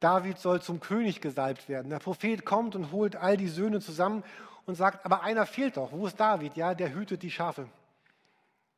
David 0.00 0.38
soll 0.38 0.60
zum 0.60 0.80
König 0.80 1.20
gesalbt 1.20 1.68
werden. 1.68 1.88
Der 1.88 1.98
Prophet 1.98 2.44
kommt 2.44 2.76
und 2.76 2.92
holt 2.92 3.16
all 3.16 3.36
die 3.36 3.48
Söhne 3.48 3.80
zusammen 3.80 4.22
und 4.66 4.74
sagt, 4.74 5.04
aber 5.04 5.22
einer 5.22 5.46
fehlt 5.46 5.76
doch. 5.76 5.92
Wo 5.92 6.06
ist 6.06 6.20
David? 6.20 6.56
Ja, 6.56 6.74
der 6.74 6.94
hütet 6.94 7.22
die 7.22 7.30
Schafe. 7.30 7.68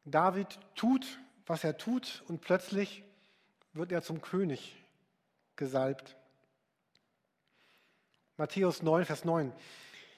David 0.04 0.58
tut, 0.76 1.18
was 1.46 1.64
er 1.64 1.76
tut 1.76 2.22
und 2.28 2.40
plötzlich 2.40 3.02
wird 3.72 3.90
er 3.90 4.02
zum 4.02 4.20
König 4.22 4.76
gesalbt. 5.56 6.16
Matthäus 8.36 8.82
9, 8.82 9.04
Vers 9.04 9.24
9. 9.24 9.52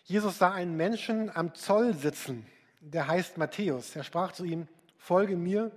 Jesus 0.04 0.38
sah 0.38 0.52
einen 0.52 0.76
Menschen 0.76 1.35
am 1.35 1.55
Zoll 1.55 1.94
sitzen, 1.94 2.46
der 2.81 3.07
heißt 3.07 3.38
Matthäus. 3.38 3.94
Er 3.96 4.05
sprach 4.05 4.33
zu 4.33 4.44
ihm, 4.44 4.68
folge 4.96 5.37
mir, 5.37 5.70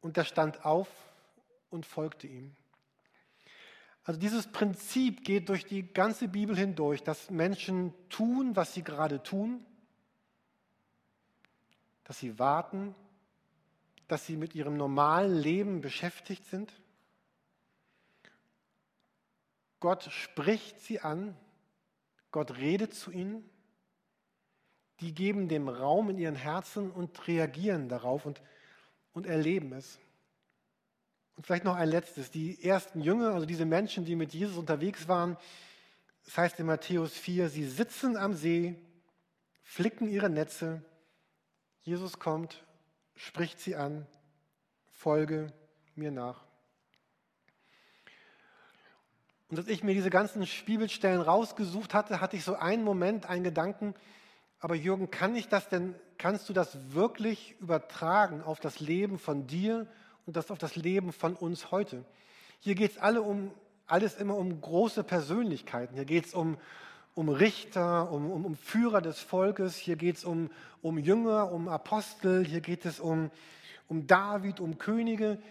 und 0.00 0.16
er 0.16 0.24
stand 0.24 0.64
auf 0.64 0.88
und 1.70 1.86
folgte 1.86 2.26
ihm. 2.26 2.54
Also 4.04 4.18
dieses 4.18 4.50
Prinzip 4.50 5.24
geht 5.24 5.48
durch 5.48 5.66
die 5.66 5.82
ganze 5.92 6.28
Bibel 6.28 6.56
hindurch, 6.56 7.02
dass 7.02 7.30
Menschen 7.30 7.94
tun, 8.08 8.56
was 8.56 8.74
sie 8.74 8.82
gerade 8.82 9.22
tun, 9.22 9.64
dass 12.04 12.18
sie 12.18 12.38
warten, 12.38 12.94
dass 14.08 14.26
sie 14.26 14.36
mit 14.36 14.54
ihrem 14.54 14.76
normalen 14.76 15.36
Leben 15.36 15.80
beschäftigt 15.80 16.44
sind. 16.46 16.72
Gott 19.78 20.04
spricht 20.10 20.80
sie 20.80 21.00
an, 21.00 21.36
Gott 22.32 22.56
redet 22.58 22.94
zu 22.94 23.12
ihnen, 23.12 23.48
die 25.00 25.14
geben 25.14 25.48
dem 25.48 25.68
Raum 25.68 26.10
in 26.10 26.18
ihren 26.18 26.34
Herzen 26.34 26.90
und 26.90 27.26
reagieren 27.26 27.88
darauf 27.88 28.26
und, 28.26 28.42
und 29.12 29.26
erleben 29.26 29.72
es. 29.72 29.98
Und 31.40 31.46
vielleicht 31.46 31.64
noch 31.64 31.76
ein 31.76 31.88
letztes. 31.88 32.30
Die 32.30 32.62
ersten 32.62 33.00
Jünger, 33.00 33.32
also 33.32 33.46
diese 33.46 33.64
Menschen, 33.64 34.04
die 34.04 34.14
mit 34.14 34.34
Jesus 34.34 34.58
unterwegs 34.58 35.08
waren, 35.08 35.38
das 36.26 36.36
heißt 36.36 36.60
in 36.60 36.66
Matthäus 36.66 37.14
4, 37.14 37.48
sie 37.48 37.64
sitzen 37.64 38.18
am 38.18 38.34
See, 38.34 38.74
flicken 39.62 40.06
ihre 40.06 40.28
Netze, 40.28 40.82
Jesus 41.80 42.18
kommt 42.18 42.62
spricht 43.14 43.58
sie 43.58 43.74
an, 43.74 44.06
folge 44.92 45.50
mir 45.94 46.10
nach. 46.10 46.44
Und 49.48 49.56
als 49.56 49.68
ich 49.68 49.82
mir 49.82 49.94
diese 49.94 50.10
ganzen 50.10 50.46
Bibelstellen 50.66 51.22
rausgesucht 51.22 51.94
hatte, 51.94 52.20
hatte 52.20 52.36
ich 52.36 52.44
so 52.44 52.54
einen 52.54 52.84
Moment, 52.84 53.24
einen 53.24 53.44
Gedanken, 53.44 53.94
aber 54.58 54.74
Jürgen, 54.74 55.10
kann 55.10 55.34
ich 55.36 55.48
das 55.48 55.70
denn, 55.70 55.94
kannst 56.18 56.50
du 56.50 56.52
das 56.52 56.92
wirklich 56.92 57.58
übertragen 57.60 58.42
auf 58.42 58.60
das 58.60 58.78
Leben 58.78 59.18
von 59.18 59.46
dir 59.46 59.86
und 60.30 60.36
das 60.36 60.52
auf 60.52 60.58
das 60.58 60.76
Leben 60.76 61.12
von 61.12 61.34
uns 61.34 61.72
heute? 61.72 62.04
Hier 62.60 62.76
geht 62.76 62.92
es 62.92 62.98
alle 62.98 63.20
um, 63.20 63.50
alles 63.88 64.14
immer 64.14 64.36
um 64.36 64.60
große 64.60 65.02
Persönlichkeiten. 65.02 65.96
Hier 65.96 66.04
geht 66.04 66.26
es 66.26 66.34
um, 66.34 66.56
um 67.16 67.28
Richter, 67.28 68.12
um, 68.12 68.30
um, 68.30 68.44
um 68.44 68.54
Führer 68.54 69.00
des 69.00 69.18
Volkes, 69.18 69.74
hier 69.74 69.96
geht 69.96 70.18
es 70.18 70.24
um, 70.24 70.48
um 70.82 70.98
Jünger, 70.98 71.50
um 71.50 71.66
Apostel, 71.66 72.46
hier 72.46 72.60
geht 72.60 72.84
es 72.84 73.00
um, 73.00 73.32
um 73.88 74.06
David, 74.06 74.60
um 74.60 74.78
Könige. 74.78 75.42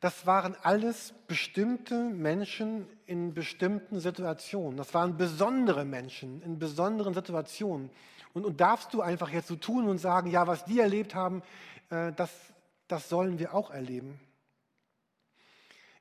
Das 0.00 0.26
waren 0.26 0.54
alles 0.62 1.14
bestimmte 1.26 1.98
Menschen 1.98 2.86
in 3.06 3.32
bestimmten 3.32 3.98
Situationen. 3.98 4.76
Das 4.76 4.92
waren 4.92 5.16
besondere 5.16 5.86
Menschen 5.86 6.42
in 6.42 6.58
besonderen 6.58 7.14
Situationen. 7.14 7.88
Und, 8.34 8.44
und 8.44 8.60
darfst 8.60 8.92
du 8.92 9.00
einfach 9.00 9.30
jetzt 9.30 9.48
so 9.48 9.56
tun 9.56 9.88
und 9.88 9.96
sagen, 9.96 10.30
ja, 10.30 10.46
was 10.46 10.66
die 10.66 10.80
erlebt 10.80 11.14
haben, 11.14 11.42
äh, 11.88 12.12
das, 12.12 12.30
das 12.88 13.08
sollen 13.08 13.38
wir 13.38 13.54
auch 13.54 13.70
erleben. 13.70 14.18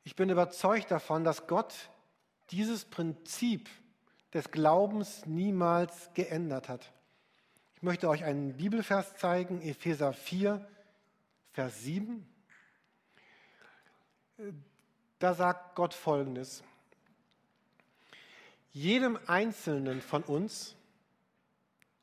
Ich 0.04 0.16
bin 0.16 0.30
überzeugt 0.30 0.90
davon, 0.90 1.26
dass 1.26 1.48
Gott 1.48 1.74
dieses 2.52 2.86
Prinzip 2.86 3.70
des 4.34 4.52
Glaubens 4.52 5.26
niemals 5.26 6.10
geändert 6.14 6.70
hat. 6.70 6.94
Ich 7.76 7.84
möchte 7.84 8.08
euch 8.08 8.24
einen 8.24 8.56
Bibelvers 8.56 9.18
zeigen, 9.18 9.62
Epheser 9.62 10.14
4, 10.14 10.66
Vers 11.52 11.82
7. 11.82 12.26
Da 15.20 15.34
sagt 15.34 15.76
Gott 15.76 15.94
Folgendes. 15.94 16.64
Jedem 18.72 19.20
Einzelnen 19.28 20.02
von 20.02 20.24
uns 20.24 20.77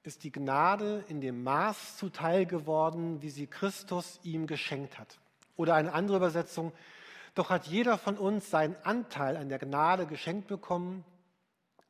ist 0.05 0.23
die 0.23 0.31
Gnade 0.31 1.03
in 1.09 1.21
dem 1.21 1.43
Maß 1.43 1.97
zuteil 1.97 2.45
geworden, 2.45 3.23
wie 3.23 3.31
sie 3.31 3.47
Christus 3.47 4.21
ihm 4.23 4.47
geschenkt 4.47 4.99
hat. 4.99 5.19
Oder 5.57 5.75
eine 5.75 5.93
andere 5.93 6.19
Übersetzung, 6.19 6.73
doch 7.35 7.51
hat 7.51 7.67
jeder 7.67 7.97
von 7.99 8.19
uns 8.19 8.51
seinen 8.51 8.77
Anteil 8.85 9.37
an 9.37 9.49
der 9.49 9.59
Gnade 9.59 10.07
geschenkt 10.07 10.47
bekommen, 10.47 11.05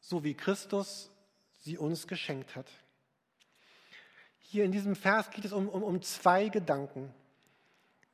so 0.00 0.22
wie 0.22 0.35
Christus 0.35 1.11
sie 1.61 1.77
uns 1.77 2.07
geschenkt 2.07 2.55
hat. 2.55 2.70
Hier 4.38 4.64
in 4.64 4.72
diesem 4.72 4.94
Vers 4.94 5.31
geht 5.31 5.44
es 5.44 5.53
um, 5.53 5.68
um, 5.68 5.83
um 5.83 6.00
zwei 6.00 6.48
Gedanken. 6.48 7.12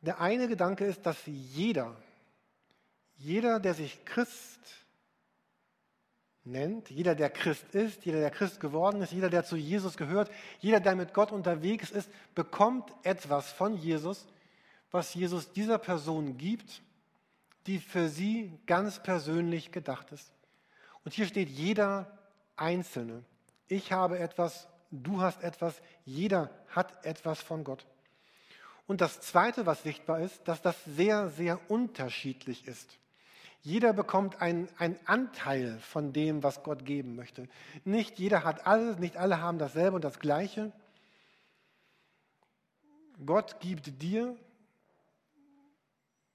Der 0.00 0.20
eine 0.20 0.48
Gedanke 0.48 0.86
ist, 0.86 1.04
dass 1.04 1.18
jeder, 1.26 1.94
jeder, 3.16 3.60
der 3.60 3.74
sich 3.74 4.02
Christ 4.06 4.79
nennt, 6.44 6.90
jeder, 6.90 7.14
der 7.14 7.30
Christ 7.30 7.74
ist, 7.74 8.04
jeder, 8.04 8.20
der 8.20 8.30
Christ 8.30 8.60
geworden 8.60 9.02
ist, 9.02 9.12
jeder, 9.12 9.30
der 9.30 9.44
zu 9.44 9.56
Jesus 9.56 9.96
gehört, 9.96 10.30
jeder, 10.60 10.80
der 10.80 10.96
mit 10.96 11.12
Gott 11.12 11.32
unterwegs 11.32 11.90
ist, 11.90 12.10
bekommt 12.34 12.92
etwas 13.02 13.50
von 13.52 13.76
Jesus, 13.76 14.26
was 14.90 15.14
Jesus 15.14 15.52
dieser 15.52 15.78
Person 15.78 16.38
gibt, 16.38 16.82
die 17.66 17.78
für 17.78 18.08
sie 18.08 18.58
ganz 18.66 19.02
persönlich 19.02 19.70
gedacht 19.70 20.12
ist. 20.12 20.32
Und 21.04 21.14
hier 21.14 21.26
steht 21.26 21.48
jeder 21.48 22.18
Einzelne. 22.56 23.24
Ich 23.68 23.92
habe 23.92 24.18
etwas, 24.18 24.68
du 24.90 25.20
hast 25.20 25.42
etwas, 25.42 25.80
jeder 26.04 26.50
hat 26.68 27.04
etwas 27.04 27.40
von 27.40 27.64
Gott. 27.64 27.86
Und 28.86 29.00
das 29.00 29.20
Zweite, 29.20 29.66
was 29.66 29.82
sichtbar 29.82 30.20
ist, 30.20 30.40
dass 30.48 30.62
das 30.62 30.76
sehr, 30.84 31.28
sehr 31.28 31.60
unterschiedlich 31.70 32.66
ist. 32.66 32.98
Jeder 33.62 33.92
bekommt 33.92 34.40
einen, 34.40 34.68
Anteil 35.04 35.78
von 35.80 36.12
dem, 36.12 36.42
was 36.42 36.62
Gott 36.62 36.86
geben 36.86 37.14
möchte. 37.14 37.46
Nicht 37.84 38.18
jeder 38.18 38.42
hat 38.44 38.66
alles, 38.66 38.98
nicht 38.98 39.18
alle 39.18 39.40
haben 39.40 39.58
dasselbe 39.58 39.96
und 39.96 40.04
das 40.04 40.18
Gleiche. 40.18 40.72
Gott 43.24 43.60
gibt 43.60 44.00
dir, 44.00 44.34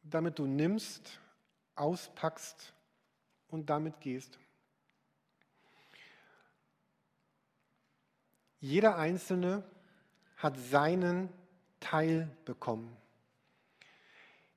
damit 0.04 0.38
du 0.38 0.46
nimmst, 0.46 1.20
auspackst 1.76 2.74
und 3.48 3.72
damit 3.72 4.00
gehst. 4.02 4.38
Jeder 8.60 8.98
Einzelne 8.98 9.64
hat 10.38 10.58
seinen 10.58 11.30
Teil 11.80 12.30
bekommen. 12.46 12.96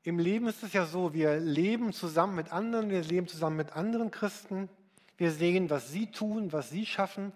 Im 0.05 0.19
Leben 0.19 0.47
ist 0.47 0.63
es 0.63 0.73
ja 0.73 0.87
so, 0.87 1.13
wir 1.13 1.39
leben 1.39 1.93
zusammen 1.93 2.37
mit 2.37 2.53
anderen, 2.53 2.89
wir 2.89 3.03
leben 3.03 3.27
zusammen 3.27 3.57
mit 3.57 3.73
anderen 3.73 4.11
Christen, 4.11 4.69
wir 5.17 5.33
sehen, 5.33 5.71
was 5.71 5.91
sie 5.91 6.11
tun, 6.11 6.53
was 6.53 6.71
sie 6.71 6.87
schaffen. 6.87 7.33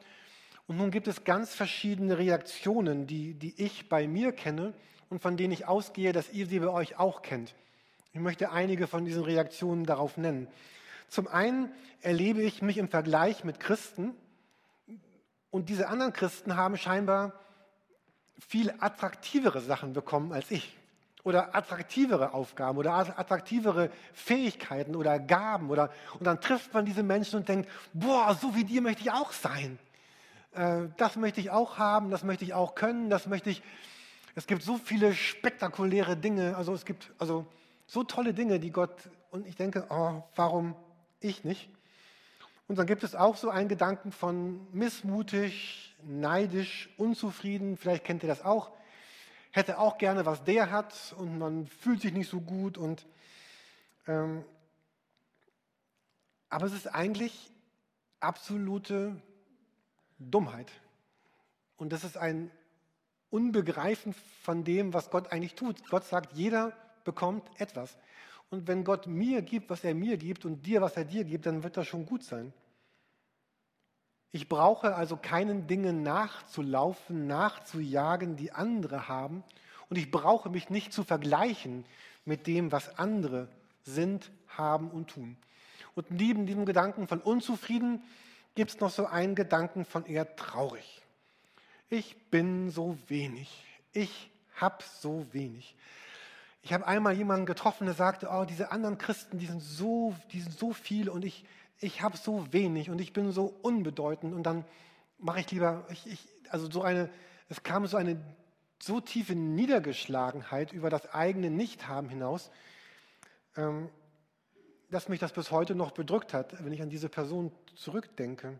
Und 0.68 0.76
nun 0.76 0.92
gibt 0.92 1.08
es 1.08 1.24
ganz 1.24 1.54
verschiedene 1.54 2.18
Reaktionen, 2.18 3.06
die, 3.08 3.34
die 3.34 3.60
ich 3.60 3.88
bei 3.88 4.06
mir 4.06 4.32
kenne 4.32 4.74
und 5.10 5.20
von 5.20 5.36
denen 5.36 5.52
ich 5.52 5.66
ausgehe, 5.66 6.12
dass 6.12 6.32
ihr 6.32 6.46
sie 6.46 6.60
bei 6.60 6.68
euch 6.68 6.98
auch 6.98 7.22
kennt. 7.22 7.54
Ich 8.12 8.20
möchte 8.20 8.52
einige 8.52 8.86
von 8.86 9.04
diesen 9.04 9.24
Reaktionen 9.24 9.84
darauf 9.84 10.16
nennen. 10.16 10.46
Zum 11.08 11.26
einen 11.26 11.72
erlebe 12.00 12.42
ich 12.42 12.62
mich 12.62 12.78
im 12.78 12.88
Vergleich 12.88 13.42
mit 13.42 13.58
Christen 13.58 14.14
und 15.50 15.68
diese 15.68 15.88
anderen 15.88 16.12
Christen 16.12 16.56
haben 16.56 16.76
scheinbar 16.76 17.32
viel 18.38 18.72
attraktivere 18.78 19.60
Sachen 19.60 19.92
bekommen 19.92 20.32
als 20.32 20.50
ich 20.50 20.76
oder 21.24 21.54
attraktivere 21.54 22.34
Aufgaben 22.34 22.78
oder 22.78 22.94
attraktivere 23.18 23.90
Fähigkeiten 24.12 24.96
oder 24.96 25.18
Gaben 25.18 25.70
oder 25.70 25.90
und 26.18 26.26
dann 26.26 26.40
trifft 26.40 26.74
man 26.74 26.84
diese 26.84 27.02
Menschen 27.02 27.36
und 27.36 27.48
denkt, 27.48 27.68
boah, 27.92 28.36
so 28.40 28.54
wie 28.56 28.64
dir 28.64 28.82
möchte 28.82 29.02
ich 29.02 29.12
auch 29.12 29.32
sein. 29.32 29.78
Äh, 30.52 30.88
das 30.96 31.16
möchte 31.16 31.40
ich 31.40 31.50
auch 31.50 31.78
haben, 31.78 32.10
das 32.10 32.24
möchte 32.24 32.44
ich 32.44 32.54
auch 32.54 32.74
können, 32.74 33.08
das 33.10 33.26
möchte 33.26 33.50
ich. 33.50 33.62
Es 34.34 34.46
gibt 34.46 34.62
so 34.62 34.78
viele 34.78 35.14
spektakuläre 35.14 36.16
Dinge, 36.16 36.56
also 36.56 36.72
es 36.72 36.84
gibt 36.84 37.12
also 37.18 37.46
so 37.86 38.02
tolle 38.02 38.32
Dinge, 38.32 38.58
die 38.58 38.70
Gott 38.70 39.10
und 39.30 39.46
ich 39.46 39.56
denke, 39.56 39.86
oh, 39.90 40.22
warum 40.34 40.74
ich 41.20 41.44
nicht? 41.44 41.68
Und 42.66 42.78
dann 42.78 42.86
gibt 42.86 43.04
es 43.04 43.14
auch 43.14 43.36
so 43.36 43.50
einen 43.50 43.68
Gedanken 43.68 44.12
von 44.12 44.66
missmutig, 44.72 45.94
neidisch, 46.02 46.88
unzufrieden. 46.96 47.76
Vielleicht 47.76 48.04
kennt 48.04 48.22
ihr 48.22 48.28
das 48.28 48.42
auch 48.44 48.70
hätte 49.52 49.78
auch 49.78 49.98
gerne, 49.98 50.26
was 50.26 50.42
der 50.44 50.70
hat 50.70 51.14
und 51.18 51.38
man 51.38 51.66
fühlt 51.66 52.00
sich 52.00 52.12
nicht 52.12 52.28
so 52.28 52.40
gut. 52.40 52.76
Und, 52.76 53.06
ähm, 54.06 54.44
aber 56.48 56.66
es 56.66 56.72
ist 56.72 56.88
eigentlich 56.88 57.52
absolute 58.18 59.20
Dummheit. 60.18 60.72
Und 61.76 61.92
das 61.92 62.02
ist 62.02 62.16
ein 62.16 62.50
Unbegreifen 63.30 64.14
von 64.42 64.64
dem, 64.64 64.92
was 64.94 65.10
Gott 65.10 65.32
eigentlich 65.32 65.54
tut. 65.54 65.88
Gott 65.88 66.04
sagt, 66.04 66.32
jeder 66.32 66.72
bekommt 67.04 67.48
etwas. 67.60 67.96
Und 68.50 68.68
wenn 68.68 68.84
Gott 68.84 69.06
mir 69.06 69.42
gibt, 69.42 69.70
was 69.70 69.84
er 69.84 69.94
mir 69.94 70.16
gibt 70.16 70.44
und 70.44 70.66
dir, 70.66 70.80
was 70.80 70.96
er 70.96 71.04
dir 71.04 71.24
gibt, 71.24 71.46
dann 71.46 71.62
wird 71.62 71.76
das 71.76 71.86
schon 71.86 72.04
gut 72.06 72.22
sein. 72.22 72.52
Ich 74.32 74.48
brauche 74.48 74.94
also 74.94 75.16
keinen 75.16 75.66
Dingen 75.66 76.02
nachzulaufen, 76.02 77.26
nachzujagen, 77.26 78.36
die 78.36 78.52
andere 78.52 79.06
haben. 79.06 79.44
Und 79.90 79.98
ich 79.98 80.10
brauche 80.10 80.48
mich 80.48 80.70
nicht 80.70 80.92
zu 80.92 81.04
vergleichen 81.04 81.84
mit 82.24 82.46
dem, 82.46 82.72
was 82.72 82.98
andere 82.98 83.48
sind, 83.84 84.30
haben 84.48 84.90
und 84.90 85.10
tun. 85.10 85.36
Und 85.94 86.10
neben 86.10 86.46
diesem 86.46 86.64
Gedanken 86.64 87.06
von 87.06 87.20
unzufrieden 87.20 88.02
gibt 88.54 88.70
es 88.70 88.80
noch 88.80 88.90
so 88.90 89.06
einen 89.06 89.34
Gedanken 89.34 89.84
von 89.84 90.06
eher 90.06 90.36
traurig. 90.36 91.02
Ich 91.90 92.16
bin 92.30 92.70
so 92.70 92.96
wenig. 93.08 93.64
Ich 93.92 94.30
habe 94.56 94.82
so 95.00 95.26
wenig. 95.32 95.76
Ich 96.62 96.72
habe 96.72 96.86
einmal 96.86 97.14
jemanden 97.14 97.44
getroffen, 97.44 97.86
der 97.86 97.94
sagte, 97.94 98.28
oh, 98.30 98.44
diese 98.44 98.70
anderen 98.70 98.96
Christen, 98.96 99.38
die 99.38 99.46
sind 99.46 99.60
so, 99.60 100.14
die 100.32 100.40
sind 100.40 100.56
so 100.56 100.72
viel 100.72 101.08
und 101.08 101.24
ich, 101.24 101.44
ich 101.82 102.00
habe 102.00 102.16
so 102.16 102.52
wenig 102.52 102.90
und 102.90 103.00
ich 103.00 103.12
bin 103.12 103.32
so 103.32 103.52
unbedeutend 103.62 104.34
und 104.34 104.44
dann 104.44 104.64
mache 105.18 105.40
ich 105.40 105.50
lieber, 105.50 105.84
ich, 105.90 106.06
ich, 106.06 106.28
also 106.48 106.70
so 106.70 106.82
eine, 106.82 107.10
es 107.48 107.62
kam 107.62 107.86
so 107.86 107.96
eine 107.96 108.20
so 108.80 109.00
tiefe 109.00 109.34
Niedergeschlagenheit 109.34 110.72
über 110.72 110.90
das 110.90 111.12
eigene 111.12 111.50
Nichthaben 111.50 112.08
hinaus, 112.08 112.50
ähm, 113.56 113.88
dass 114.90 115.08
mich 115.08 115.20
das 115.20 115.32
bis 115.32 115.50
heute 115.50 115.74
noch 115.74 115.90
bedrückt 115.90 116.34
hat, 116.34 116.64
wenn 116.64 116.72
ich 116.72 116.82
an 116.82 116.90
diese 116.90 117.08
Person 117.08 117.50
zurückdenke. 117.74 118.58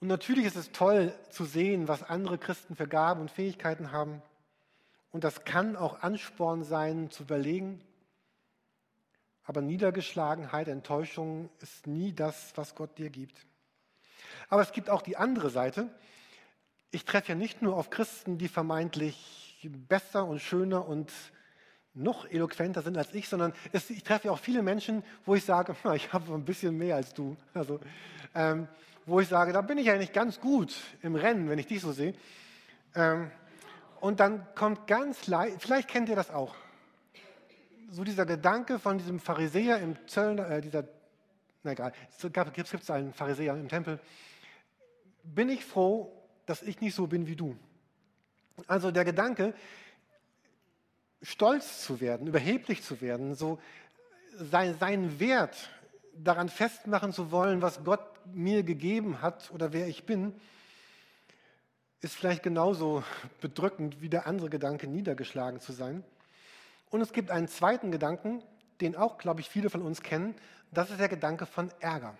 Und 0.00 0.08
natürlich 0.08 0.46
ist 0.46 0.56
es 0.56 0.72
toll 0.72 1.14
zu 1.30 1.44
sehen, 1.44 1.86
was 1.86 2.02
andere 2.02 2.38
Christen 2.38 2.74
für 2.74 2.88
Gaben 2.88 3.20
und 3.20 3.30
Fähigkeiten 3.30 3.92
haben. 3.92 4.22
Und 5.12 5.22
das 5.22 5.44
kann 5.44 5.76
auch 5.76 6.02
Ansporn 6.02 6.64
sein, 6.64 7.10
zu 7.10 7.22
überlegen, 7.22 7.80
aber 9.44 9.60
Niedergeschlagenheit, 9.60 10.68
Enttäuschung 10.68 11.50
ist 11.60 11.86
nie 11.86 12.12
das, 12.12 12.52
was 12.56 12.74
Gott 12.74 12.96
dir 12.98 13.10
gibt. 13.10 13.46
Aber 14.48 14.62
es 14.62 14.72
gibt 14.72 14.88
auch 14.90 15.02
die 15.02 15.16
andere 15.16 15.50
Seite. 15.50 15.88
Ich 16.90 17.04
treffe 17.04 17.30
ja 17.30 17.34
nicht 17.34 17.60
nur 17.60 17.76
auf 17.76 17.90
Christen, 17.90 18.38
die 18.38 18.48
vermeintlich 18.48 19.68
besser 19.88 20.26
und 20.26 20.40
schöner 20.40 20.86
und 20.86 21.12
noch 21.92 22.28
eloquenter 22.28 22.82
sind 22.82 22.96
als 22.96 23.14
ich, 23.14 23.28
sondern 23.28 23.52
es, 23.72 23.88
ich 23.90 24.02
treffe 24.02 24.28
ja 24.28 24.32
auch 24.32 24.38
viele 24.38 24.62
Menschen, 24.62 25.04
wo 25.24 25.34
ich 25.34 25.44
sage, 25.44 25.76
ich 25.94 26.12
habe 26.12 26.32
ein 26.34 26.44
bisschen 26.44 26.76
mehr 26.76 26.96
als 26.96 27.14
du. 27.14 27.36
Also, 27.52 27.80
ähm, 28.34 28.66
wo 29.06 29.20
ich 29.20 29.28
sage, 29.28 29.52
da 29.52 29.60
bin 29.60 29.76
ich 29.78 29.90
eigentlich 29.90 30.12
ganz 30.12 30.40
gut 30.40 30.74
im 31.02 31.14
Rennen, 31.14 31.48
wenn 31.50 31.58
ich 31.58 31.66
dich 31.66 31.82
so 31.82 31.92
sehe. 31.92 32.14
Ähm, 32.94 33.30
und 34.00 34.20
dann 34.20 34.46
kommt 34.54 34.86
ganz 34.86 35.26
leicht, 35.26 35.60
vielleicht 35.60 35.88
kennt 35.88 36.08
ihr 36.08 36.16
das 36.16 36.30
auch 36.30 36.54
so 37.94 38.02
dieser 38.02 38.26
Gedanke 38.26 38.80
von 38.80 38.98
diesem 38.98 39.20
Pharisäer 39.20 39.78
im 39.78 39.96
Zöllner, 40.08 40.50
äh, 40.50 40.60
dieser, 40.60 40.84
na 41.62 41.72
egal, 41.72 41.92
es 42.10 42.52
gibt 42.52 42.74
es 42.82 42.90
einen 42.90 43.12
Pharisäer 43.12 43.54
im 43.54 43.68
Tempel. 43.68 44.00
Bin 45.22 45.48
ich 45.48 45.64
froh, 45.64 46.12
dass 46.44 46.62
ich 46.62 46.80
nicht 46.80 46.96
so 46.96 47.06
bin 47.06 47.28
wie 47.28 47.36
du? 47.36 47.56
Also 48.66 48.90
der 48.90 49.04
Gedanke, 49.04 49.54
stolz 51.22 51.84
zu 51.84 52.00
werden, 52.00 52.26
überheblich 52.26 52.82
zu 52.82 53.00
werden, 53.00 53.36
so 53.36 53.60
sein, 54.36 54.76
seinen 54.76 55.20
Wert 55.20 55.70
daran 56.16 56.48
festmachen 56.48 57.12
zu 57.12 57.30
wollen, 57.30 57.62
was 57.62 57.84
Gott 57.84 58.04
mir 58.26 58.64
gegeben 58.64 59.22
hat 59.22 59.52
oder 59.52 59.72
wer 59.72 59.86
ich 59.86 60.04
bin, 60.04 60.34
ist 62.00 62.16
vielleicht 62.16 62.42
genauso 62.42 63.04
bedrückend 63.40 64.00
wie 64.00 64.08
der 64.08 64.26
andere 64.26 64.50
Gedanke, 64.50 64.88
niedergeschlagen 64.88 65.60
zu 65.60 65.72
sein. 65.72 66.02
Und 66.94 67.00
es 67.00 67.12
gibt 67.12 67.32
einen 67.32 67.48
zweiten 67.48 67.90
Gedanken, 67.90 68.40
den 68.80 68.94
auch, 68.94 69.18
glaube 69.18 69.40
ich, 69.40 69.48
viele 69.48 69.68
von 69.68 69.82
uns 69.82 70.00
kennen. 70.00 70.32
Das 70.70 70.90
ist 70.90 71.00
der 71.00 71.08
Gedanke 71.08 71.44
von 71.44 71.72
Ärger. 71.80 72.16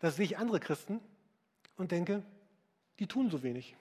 Da 0.00 0.10
sehe 0.10 0.24
ich 0.24 0.38
andere 0.38 0.58
Christen 0.58 1.00
und 1.76 1.92
denke, 1.92 2.22
die 2.98 3.06
tun 3.06 3.28
so 3.28 3.42
wenig. 3.42 3.76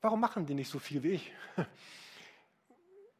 Warum 0.00 0.18
machen 0.18 0.46
die 0.46 0.54
nicht 0.54 0.68
so 0.68 0.80
viel 0.80 1.04
wie 1.04 1.10
ich? 1.10 1.32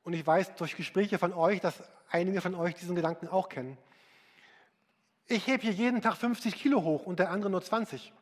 Und 0.03 0.15
ich 0.15 0.27
weiß 0.27 0.57
durch 0.57 0.75
Gespräche 0.75 1.17
von 1.17 1.33
euch, 1.33 1.61
dass 1.61 1.81
einige 2.11 2.41
von 2.41 2.57
euch 2.57 2.75
diesen 2.75 2.97
Gedanken 2.97 3.29
auch 3.29 3.49
kennen. 3.49 3.79
Ich 5.29 5.47
hebe 5.47 5.63
hier 5.63 5.71
jeden 5.71 6.03
Tag 6.03 6.17
50 6.17 6.57
Kilo 6.57 6.83
hoch 6.83 7.07
und 7.07 7.21
der 7.21 7.31
andere 7.31 7.51
nur 7.51 7.63
20. 7.63 8.13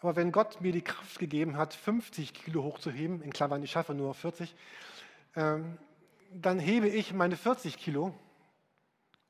Aber 0.00 0.16
wenn 0.16 0.32
Gott 0.32 0.60
mir 0.60 0.72
die 0.72 0.82
Kraft 0.82 1.18
gegeben 1.18 1.56
hat, 1.56 1.72
50 1.72 2.34
Kilo 2.34 2.62
hochzuheben, 2.62 3.22
in 3.22 3.32
Klammern, 3.32 3.62
ich 3.62 3.70
schaffe 3.70 3.94
nur 3.94 4.12
40, 4.12 4.50
ähm, 4.50 4.56
dann 5.36 6.58
hebe 6.58 6.88
ich 6.88 7.12
meine 7.12 7.36
40 7.36 7.76
Kilo. 7.76 8.14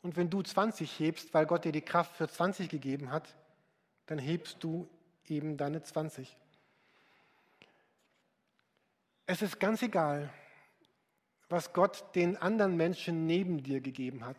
Und 0.02 0.16
wenn 0.16 0.30
du 0.30 0.42
20 0.42 1.00
hebst, 1.00 1.34
weil 1.34 1.46
Gott 1.46 1.64
dir 1.64 1.72
die 1.72 1.82
Kraft 1.82 2.16
für 2.16 2.28
20 2.28 2.68
gegeben 2.68 3.10
hat, 3.10 3.34
dann 4.06 4.18
hebst 4.18 4.62
du 4.62 4.88
eben 5.26 5.56
deine 5.56 5.82
20. 5.82 6.36
Es 9.26 9.42
ist 9.42 9.58
ganz 9.58 9.82
egal, 9.82 10.30
was 11.48 11.72
Gott 11.72 12.14
den 12.14 12.36
anderen 12.36 12.76
Menschen 12.76 13.26
neben 13.26 13.62
dir 13.62 13.80
gegeben 13.80 14.24
hat. 14.24 14.36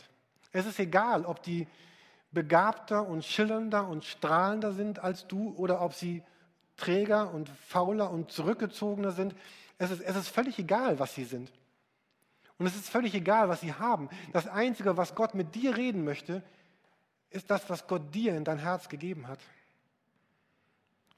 Es 0.53 0.65
ist 0.65 0.79
egal, 0.79 1.25
ob 1.25 1.43
die 1.43 1.67
begabter 2.31 3.07
und 3.07 3.25
schillernder 3.25 3.87
und 3.87 4.05
strahlender 4.05 4.71
sind 4.71 4.99
als 4.99 5.27
du 5.27 5.53
oder 5.57 5.81
ob 5.81 5.93
sie 5.93 6.23
träger 6.77 7.33
und 7.33 7.49
fauler 7.49 8.11
und 8.11 8.31
zurückgezogener 8.31 9.11
sind. 9.11 9.35
Es 9.77 9.91
ist, 9.91 10.01
es 10.01 10.15
ist 10.15 10.29
völlig 10.29 10.57
egal, 10.59 10.99
was 10.99 11.13
sie 11.15 11.25
sind. 11.25 11.51
Und 12.57 12.65
es 12.65 12.75
ist 12.75 12.89
völlig 12.89 13.13
egal, 13.13 13.49
was 13.49 13.61
sie 13.61 13.73
haben. 13.73 14.09
Das 14.33 14.47
Einzige, 14.47 14.97
was 14.97 15.15
Gott 15.15 15.35
mit 15.35 15.53
dir 15.55 15.77
reden 15.77 16.03
möchte, 16.03 16.43
ist 17.29 17.51
das, 17.51 17.69
was 17.69 17.87
Gott 17.87 18.13
dir 18.13 18.35
in 18.35 18.43
dein 18.43 18.57
Herz 18.57 18.89
gegeben 18.89 19.27
hat. 19.27 19.39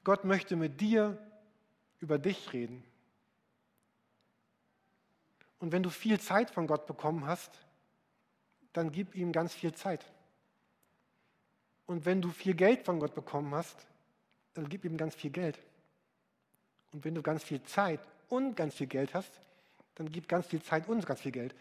Gott 0.04 0.24
möchte 0.24 0.56
mit 0.56 0.80
dir 0.80 1.18
über 2.00 2.18
dich 2.18 2.52
reden. 2.52 2.82
Und 5.58 5.72
wenn 5.72 5.82
du 5.82 5.90
viel 5.90 6.18
Zeit 6.18 6.50
von 6.50 6.66
Gott 6.66 6.86
bekommen 6.86 7.26
hast, 7.26 7.50
dann 8.72 8.92
gib 8.92 9.14
ihm 9.14 9.32
ganz 9.32 9.52
viel 9.54 9.74
Zeit. 9.74 10.04
Und 11.86 12.06
wenn 12.06 12.22
du 12.22 12.30
viel 12.30 12.54
Geld 12.54 12.84
von 12.84 13.00
Gott 13.00 13.14
bekommen 13.14 13.54
hast, 13.54 13.86
dann 14.54 14.68
gib 14.68 14.84
ihm 14.84 14.96
ganz 14.96 15.14
viel 15.14 15.30
Geld. 15.30 15.58
Und 16.92 17.04
wenn 17.04 17.14
du 17.14 17.22
ganz 17.22 17.42
viel 17.44 17.62
Zeit 17.62 18.00
und 18.28 18.56
ganz 18.56 18.74
viel 18.74 18.86
Geld 18.86 19.14
hast, 19.14 19.40
dann 20.00 20.10
gib 20.10 20.28
ganz 20.28 20.46
viel 20.46 20.62
Zeit 20.62 20.88
und 20.88 21.04
ganz 21.06 21.20
viel 21.20 21.30
Geld. 21.30 21.54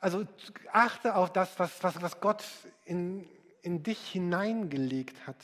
Also 0.00 0.26
achte 0.72 1.14
auf 1.14 1.32
das, 1.32 1.58
was, 1.58 1.82
was, 1.82 2.02
was 2.02 2.20
Gott 2.20 2.44
in, 2.84 3.24
in 3.62 3.84
dich 3.84 4.00
hineingelegt 4.08 5.26
hat. 5.28 5.36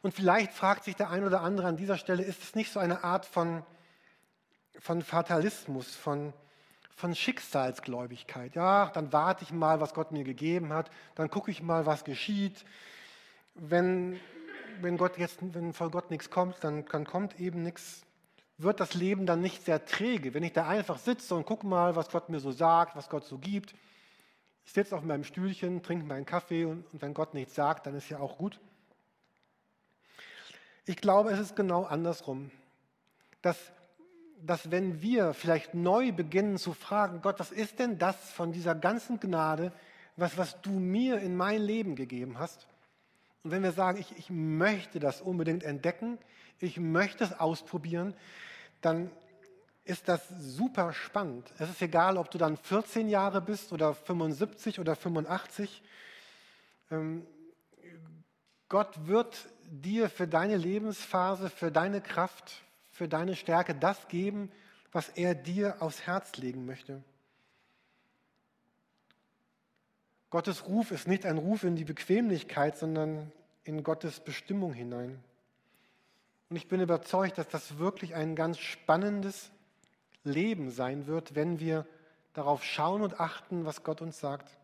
Und 0.00 0.14
vielleicht 0.14 0.52
fragt 0.52 0.84
sich 0.84 0.94
der 0.94 1.10
ein 1.10 1.24
oder 1.24 1.40
andere 1.40 1.66
an 1.66 1.76
dieser 1.76 1.98
Stelle, 1.98 2.22
ist 2.22 2.42
es 2.42 2.54
nicht 2.54 2.72
so 2.72 2.78
eine 2.78 3.02
Art 3.02 3.26
von, 3.26 3.64
von 4.78 5.02
Fatalismus, 5.02 5.94
von, 5.94 6.32
von 6.94 7.16
Schicksalsgläubigkeit? 7.16 8.54
Ja, 8.54 8.90
dann 8.94 9.12
warte 9.12 9.42
ich 9.42 9.52
mal, 9.52 9.80
was 9.80 9.92
Gott 9.92 10.12
mir 10.12 10.24
gegeben 10.24 10.72
hat, 10.72 10.90
dann 11.16 11.30
gucke 11.30 11.50
ich 11.50 11.62
mal, 11.62 11.84
was 11.84 12.04
geschieht. 12.04 12.64
Wenn, 13.54 14.20
wenn, 14.80 14.96
Gott 14.96 15.18
jetzt, 15.18 15.38
wenn 15.40 15.72
von 15.72 15.90
Gott 15.90 16.10
nichts 16.10 16.30
kommt, 16.30 16.62
dann, 16.62 16.84
dann 16.86 17.04
kommt 17.04 17.40
eben 17.40 17.64
nichts. 17.64 18.06
Wird 18.62 18.78
das 18.78 18.92
Leben 18.92 19.24
dann 19.24 19.40
nicht 19.40 19.64
sehr 19.64 19.86
träge, 19.86 20.34
wenn 20.34 20.42
ich 20.42 20.52
da 20.52 20.68
einfach 20.68 20.98
sitze 20.98 21.34
und 21.34 21.46
gucke 21.46 21.66
mal, 21.66 21.96
was 21.96 22.10
Gott 22.10 22.28
mir 22.28 22.40
so 22.40 22.52
sagt, 22.52 22.94
was 22.94 23.08
Gott 23.08 23.24
so 23.24 23.38
gibt. 23.38 23.74
Ich 24.66 24.72
sitze 24.72 24.94
auf 24.94 25.02
meinem 25.02 25.24
Stühlchen, 25.24 25.82
trinke 25.82 26.04
meinen 26.04 26.26
Kaffee 26.26 26.66
und, 26.66 26.84
und 26.92 27.00
wenn 27.00 27.14
Gott 27.14 27.32
nichts 27.32 27.54
sagt, 27.54 27.86
dann 27.86 27.94
ist 27.94 28.10
ja 28.10 28.18
auch 28.18 28.36
gut. 28.36 28.60
Ich 30.84 30.96
glaube, 30.96 31.30
es 31.30 31.38
ist 31.38 31.56
genau 31.56 31.84
andersrum. 31.84 32.50
Dass, 33.40 33.56
dass 34.42 34.70
wenn 34.70 35.00
wir 35.00 35.32
vielleicht 35.32 35.72
neu 35.72 36.12
beginnen 36.12 36.58
zu 36.58 36.74
fragen, 36.74 37.22
Gott, 37.22 37.40
was 37.40 37.52
ist 37.52 37.78
denn 37.78 37.98
das 37.98 38.16
von 38.32 38.52
dieser 38.52 38.74
ganzen 38.74 39.20
Gnade, 39.20 39.72
was, 40.16 40.36
was 40.36 40.60
du 40.60 40.70
mir 40.70 41.18
in 41.20 41.34
mein 41.34 41.62
Leben 41.62 41.94
gegeben 41.96 42.38
hast? 42.38 42.66
Und 43.42 43.52
wenn 43.52 43.62
wir 43.62 43.72
sagen, 43.72 43.98
ich, 43.98 44.18
ich 44.18 44.28
möchte 44.28 45.00
das 45.00 45.22
unbedingt 45.22 45.64
entdecken, 45.64 46.18
ich 46.58 46.78
möchte 46.78 47.24
es 47.24 47.38
ausprobieren, 47.40 48.14
dann 48.80 49.10
ist 49.84 50.08
das 50.08 50.28
super 50.38 50.92
spannend. 50.92 51.50
Es 51.58 51.68
ist 51.68 51.82
egal, 51.82 52.16
ob 52.16 52.30
du 52.30 52.38
dann 52.38 52.56
14 52.56 53.08
Jahre 53.08 53.40
bist 53.40 53.72
oder 53.72 53.94
75 53.94 54.78
oder 54.78 54.94
85. 54.94 55.82
Ähm, 56.90 57.26
Gott 58.68 59.06
wird 59.06 59.48
dir 59.70 60.08
für 60.08 60.28
deine 60.28 60.56
Lebensphase, 60.56 61.50
für 61.50 61.72
deine 61.72 62.00
Kraft, 62.00 62.62
für 62.92 63.08
deine 63.08 63.34
Stärke 63.34 63.74
das 63.74 64.08
geben, 64.08 64.50
was 64.92 65.08
er 65.10 65.34
dir 65.34 65.76
aufs 65.80 66.02
Herz 66.02 66.36
legen 66.36 66.66
möchte. 66.66 67.02
Gottes 70.30 70.68
Ruf 70.68 70.92
ist 70.92 71.08
nicht 71.08 71.26
ein 71.26 71.38
Ruf 71.38 71.64
in 71.64 71.74
die 71.74 71.84
Bequemlichkeit, 71.84 72.78
sondern 72.78 73.32
in 73.64 73.82
Gottes 73.82 74.20
Bestimmung 74.20 74.72
hinein. 74.72 75.22
Und 76.50 76.56
ich 76.56 76.66
bin 76.66 76.80
überzeugt, 76.80 77.38
dass 77.38 77.48
das 77.48 77.78
wirklich 77.78 78.16
ein 78.16 78.34
ganz 78.34 78.58
spannendes 78.58 79.52
Leben 80.24 80.70
sein 80.70 81.06
wird, 81.06 81.36
wenn 81.36 81.60
wir 81.60 81.86
darauf 82.32 82.64
schauen 82.64 83.02
und 83.02 83.20
achten, 83.20 83.64
was 83.64 83.84
Gott 83.84 84.02
uns 84.02 84.18
sagt. 84.18 84.58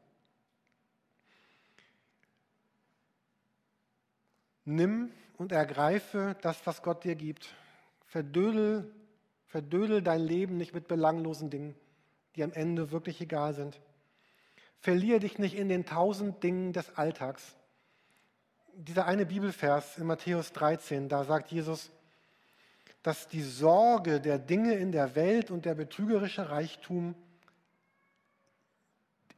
Nimm 4.65 5.13
und 5.39 5.53
ergreife 5.53 6.37
das, 6.43 6.67
was 6.67 6.83
Gott 6.83 7.05
dir 7.05 7.15
gibt. 7.15 7.55
Verdödel, 8.07 8.93
verdödel 9.47 10.03
dein 10.03 10.21
Leben 10.21 10.57
nicht 10.57 10.75
mit 10.75 10.89
belanglosen 10.89 11.51
Dingen, 11.51 11.77
die 12.35 12.43
am 12.43 12.53
Ende 12.53 12.91
wirklich 12.91 13.21
egal 13.21 13.55
sind. 13.55 13.81
Verliere 14.81 15.21
dich 15.21 15.39
nicht 15.39 15.55
in 15.55 15.69
den 15.69 15.87
tausend 15.87 16.43
Dingen 16.43 16.73
des 16.73 16.97
Alltags. 16.97 17.57
Dieser 18.79 19.07
eine 19.07 19.25
Bibelvers 19.25 19.97
in 19.97 20.07
Matthäus 20.07 20.53
13, 20.53 21.09
da 21.09 21.25
sagt 21.25 21.51
Jesus, 21.51 21.91
dass 23.03 23.27
die 23.27 23.41
Sorge 23.41 24.21
der 24.21 24.39
Dinge 24.39 24.75
in 24.75 24.93
der 24.93 25.15
Welt 25.15 25.51
und 25.51 25.65
der 25.65 25.75
betrügerische 25.75 26.51
Reichtum 26.51 27.15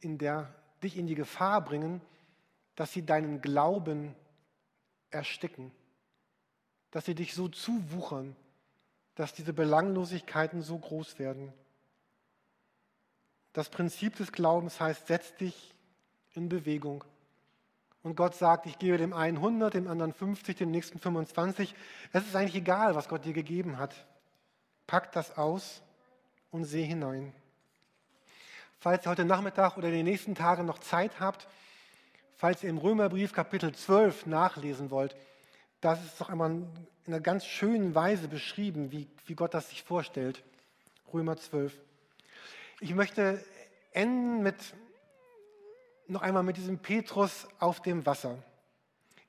in 0.01 0.17
der, 0.17 0.53
dich 0.83 0.97
in 0.97 1.07
die 1.07 1.15
Gefahr 1.15 1.63
bringen, 1.63 2.01
dass 2.75 2.91
sie 2.91 3.05
deinen 3.05 3.39
Glauben 3.39 4.13
ersticken, 5.09 5.71
dass 6.91 7.05
sie 7.05 7.15
dich 7.15 7.33
so 7.33 7.47
zuwuchern, 7.47 8.35
dass 9.15 9.33
diese 9.33 9.53
Belanglosigkeiten 9.53 10.61
so 10.63 10.77
groß 10.77 11.17
werden. 11.17 11.53
Das 13.53 13.69
Prinzip 13.69 14.17
des 14.17 14.33
Glaubens 14.33 14.81
heißt, 14.81 15.07
setz 15.07 15.33
dich 15.37 15.73
in 16.33 16.49
Bewegung. 16.49 17.05
Und 18.01 18.15
Gott 18.15 18.35
sagt, 18.35 18.65
ich 18.65 18.79
gebe 18.79 18.97
dem 18.97 19.13
einen 19.13 19.37
100, 19.37 19.73
dem 19.73 19.87
anderen 19.87 20.13
50, 20.13 20.57
dem 20.57 20.71
nächsten 20.71 20.99
25. 20.99 21.75
Es 22.13 22.25
ist 22.25 22.35
eigentlich 22.35 22.55
egal, 22.55 22.95
was 22.95 23.09
Gott 23.09 23.25
dir 23.25 23.33
gegeben 23.33 23.77
hat. 23.77 23.93
Pack 24.87 25.11
das 25.11 25.37
aus 25.37 25.81
und 26.51 26.63
seh 26.63 26.83
hinein. 26.83 27.33
Falls 28.79 29.05
ihr 29.05 29.09
heute 29.09 29.25
Nachmittag 29.25 29.77
oder 29.77 29.89
in 29.89 29.93
den 29.93 30.05
nächsten 30.05 30.35
Tagen 30.35 30.65
noch 30.65 30.79
Zeit 30.79 31.19
habt, 31.19 31.47
falls 32.37 32.63
ihr 32.63 32.69
im 32.69 32.77
Römerbrief 32.77 33.33
Kapitel 33.33 33.75
12 33.75 34.25
nachlesen 34.25 34.89
wollt, 34.89 35.17
das 35.81 36.03
ist 36.03 36.19
doch 36.21 36.29
einmal 36.29 36.51
in 36.51 36.69
einer 37.07 37.19
ganz 37.19 37.45
schönen 37.45 37.95
Weise 37.95 38.29
beschrieben, 38.29 38.91
wie, 38.91 39.07
wie 39.25 39.35
Gott 39.35 39.53
das 39.53 39.69
sich 39.69 39.83
vorstellt. 39.83 40.43
Römer 41.13 41.35
12. 41.35 41.77
Ich 42.79 42.95
möchte 42.95 43.43
enden 43.91 44.41
mit 44.41 44.55
noch 46.09 46.21
einmal 46.21 46.43
mit 46.43 46.57
diesem 46.57 46.79
Petrus 46.79 47.47
auf 47.59 47.81
dem 47.81 48.05
Wasser. 48.05 48.37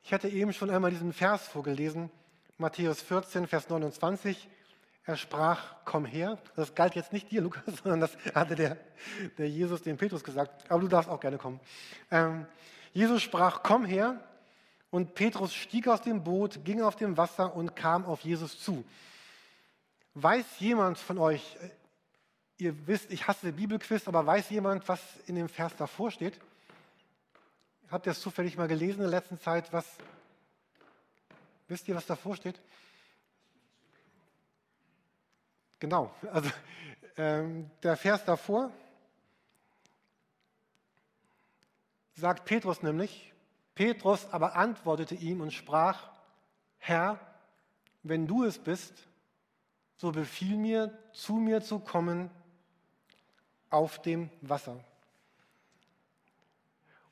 Ich 0.02 0.12
hatte 0.12 0.28
eben 0.28 0.52
schon 0.52 0.70
einmal 0.70 0.90
diesen 0.90 1.12
Vers 1.12 1.46
vorgelesen, 1.46 2.10
Matthäus 2.58 3.02
14, 3.02 3.46
Vers 3.46 3.68
29. 3.68 4.48
Er 5.04 5.16
sprach, 5.16 5.76
komm 5.84 6.04
her. 6.04 6.38
Das 6.56 6.74
galt 6.74 6.94
jetzt 6.94 7.12
nicht 7.12 7.30
dir, 7.30 7.42
Lukas, 7.42 7.64
sondern 7.82 8.00
das 8.00 8.16
hatte 8.34 8.54
der, 8.54 8.76
der 9.38 9.48
Jesus 9.48 9.82
dem 9.82 9.96
Petrus 9.96 10.24
gesagt. 10.24 10.70
Aber 10.70 10.80
du 10.80 10.88
darfst 10.88 11.10
auch 11.10 11.20
gerne 11.20 11.38
kommen. 11.38 11.60
Ähm, 12.10 12.46
Jesus 12.92 13.22
sprach, 13.22 13.62
komm 13.62 13.84
her. 13.84 14.20
Und 14.90 15.14
Petrus 15.14 15.54
stieg 15.54 15.86
aus 15.86 16.00
dem 16.00 16.24
Boot, 16.24 16.64
ging 16.64 16.82
auf 16.82 16.96
dem 16.96 17.16
Wasser 17.16 17.54
und 17.54 17.76
kam 17.76 18.04
auf 18.04 18.22
Jesus 18.22 18.58
zu. 18.58 18.84
Weiß 20.14 20.44
jemand 20.58 20.98
von 20.98 21.18
euch, 21.18 21.56
äh, 21.62 21.70
ihr 22.64 22.86
wisst, 22.86 23.12
ich 23.12 23.26
hasse 23.28 23.52
Bibelquiz, 23.52 24.08
aber 24.08 24.26
weiß 24.26 24.50
jemand, 24.50 24.88
was 24.88 25.00
in 25.26 25.36
dem 25.36 25.48
Vers 25.48 25.76
davor 25.76 26.10
steht? 26.10 26.40
Habt 27.90 28.06
ihr 28.06 28.12
es 28.12 28.20
zufällig 28.20 28.56
mal 28.56 28.68
gelesen 28.68 28.98
in 29.02 29.10
der 29.10 29.20
letzten 29.20 29.40
Zeit? 29.40 29.72
Was, 29.72 29.84
wisst 31.66 31.88
ihr, 31.88 31.96
was 31.96 32.06
davor 32.06 32.36
steht? 32.36 32.60
Genau, 35.80 36.14
also 36.32 36.50
ähm, 37.16 37.68
der 37.82 37.96
Vers 37.96 38.24
davor, 38.24 38.70
sagt 42.14 42.44
Petrus 42.44 42.82
nämlich, 42.82 43.32
Petrus 43.74 44.30
aber 44.30 44.54
antwortete 44.54 45.16
ihm 45.16 45.40
und 45.40 45.52
sprach, 45.52 46.10
Herr, 46.78 47.18
wenn 48.04 48.28
du 48.28 48.44
es 48.44 48.58
bist, 48.58 49.08
so 49.96 50.12
befiehl 50.12 50.56
mir, 50.56 50.96
zu 51.12 51.34
mir 51.34 51.60
zu 51.60 51.80
kommen 51.80 52.30
auf 53.68 54.00
dem 54.00 54.30
Wasser. 54.42 54.84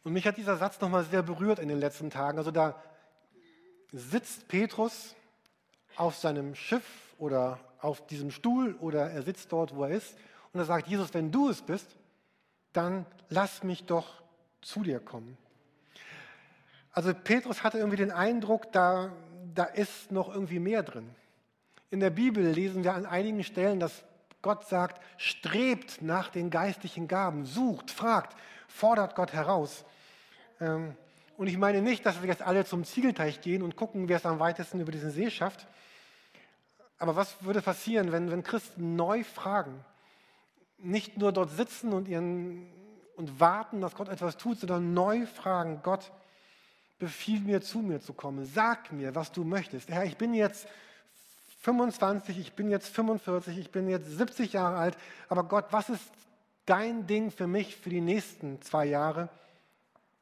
Und 0.04 0.12
mich 0.12 0.26
hat 0.26 0.36
dieser 0.36 0.56
Satz 0.56 0.80
nochmal 0.80 1.04
sehr 1.04 1.22
berührt 1.22 1.58
in 1.58 1.68
den 1.68 1.78
letzten 1.78 2.10
Tagen. 2.10 2.38
Also 2.38 2.50
da 2.50 2.80
sitzt 3.92 4.48
Petrus 4.48 5.14
auf 5.96 6.16
seinem 6.16 6.54
Schiff 6.54 6.84
oder 7.18 7.58
auf 7.80 8.06
diesem 8.06 8.30
Stuhl 8.30 8.74
oder 8.80 9.10
er 9.10 9.22
sitzt 9.22 9.52
dort, 9.52 9.74
wo 9.74 9.84
er 9.84 9.90
ist. 9.90 10.16
Und 10.52 10.60
er 10.60 10.66
sagt, 10.66 10.88
Jesus, 10.88 11.12
wenn 11.14 11.30
du 11.30 11.48
es 11.48 11.62
bist, 11.62 11.86
dann 12.72 13.06
lass 13.28 13.62
mich 13.62 13.84
doch 13.84 14.22
zu 14.62 14.82
dir 14.82 15.00
kommen. 15.00 15.36
Also 16.92 17.12
Petrus 17.14 17.62
hatte 17.62 17.78
irgendwie 17.78 17.96
den 17.96 18.10
Eindruck, 18.10 18.72
da, 18.72 19.12
da 19.54 19.64
ist 19.64 20.10
noch 20.10 20.32
irgendwie 20.32 20.58
mehr 20.58 20.82
drin. 20.82 21.08
In 21.90 22.00
der 22.00 22.10
Bibel 22.10 22.44
lesen 22.44 22.84
wir 22.84 22.94
an 22.94 23.06
einigen 23.06 23.44
Stellen, 23.44 23.80
dass 23.80 24.04
Gott 24.42 24.66
sagt, 24.68 25.02
strebt 25.16 26.02
nach 26.02 26.28
den 26.28 26.50
geistlichen 26.50 27.08
Gaben, 27.08 27.44
sucht, 27.44 27.90
fragt, 27.90 28.36
fordert 28.68 29.16
Gott 29.16 29.32
heraus. 29.32 29.84
Ähm, 30.60 30.94
und 31.36 31.48
ich 31.48 31.56
meine 31.56 31.82
nicht, 31.82 32.06
dass 32.06 32.22
wir 32.22 32.28
jetzt 32.28 32.42
alle 32.42 32.64
zum 32.64 32.84
Ziegelteich 32.84 33.40
gehen 33.40 33.62
und 33.62 33.76
gucken, 33.76 34.08
wer 34.08 34.16
es 34.16 34.26
am 34.26 34.38
weitesten 34.38 34.80
über 34.80 34.92
diesen 34.92 35.10
See 35.10 35.30
schafft. 35.30 35.66
Aber 36.98 37.16
was 37.16 37.42
würde 37.44 37.62
passieren, 37.62 38.12
wenn, 38.12 38.30
wenn 38.30 38.42
Christen 38.42 38.96
neu 38.96 39.24
fragen? 39.24 39.84
Nicht 40.78 41.16
nur 41.16 41.32
dort 41.32 41.50
sitzen 41.50 41.92
und 41.92 42.08
ihren 42.08 42.66
und 43.18 43.40
warten, 43.40 43.80
dass 43.80 43.96
Gott 43.96 44.08
etwas 44.08 44.36
tut, 44.36 44.60
sondern 44.60 44.94
neu 44.94 45.26
fragen, 45.26 45.80
Gott, 45.82 46.12
befiehl 47.00 47.40
mir 47.40 47.60
zu 47.60 47.80
mir 47.80 48.00
zu 48.00 48.12
kommen. 48.12 48.46
Sag 48.46 48.92
mir, 48.92 49.14
was 49.14 49.32
du 49.32 49.42
möchtest. 49.42 49.88
Herr, 49.90 50.04
ich 50.04 50.16
bin 50.16 50.34
jetzt 50.34 50.68
25, 51.62 52.38
ich 52.38 52.52
bin 52.52 52.70
jetzt 52.70 52.88
45, 52.94 53.58
ich 53.58 53.70
bin 53.72 53.88
jetzt 53.88 54.06
70 54.06 54.52
Jahre 54.52 54.76
alt, 54.76 54.96
aber 55.28 55.44
Gott, 55.44 55.66
was 55.70 55.88
ist 55.88 56.04
dein 56.68 57.06
Ding 57.06 57.30
für 57.30 57.46
mich 57.46 57.76
für 57.76 57.90
die 57.90 58.00
nächsten 58.00 58.60
zwei 58.62 58.84
Jahre 58.86 59.28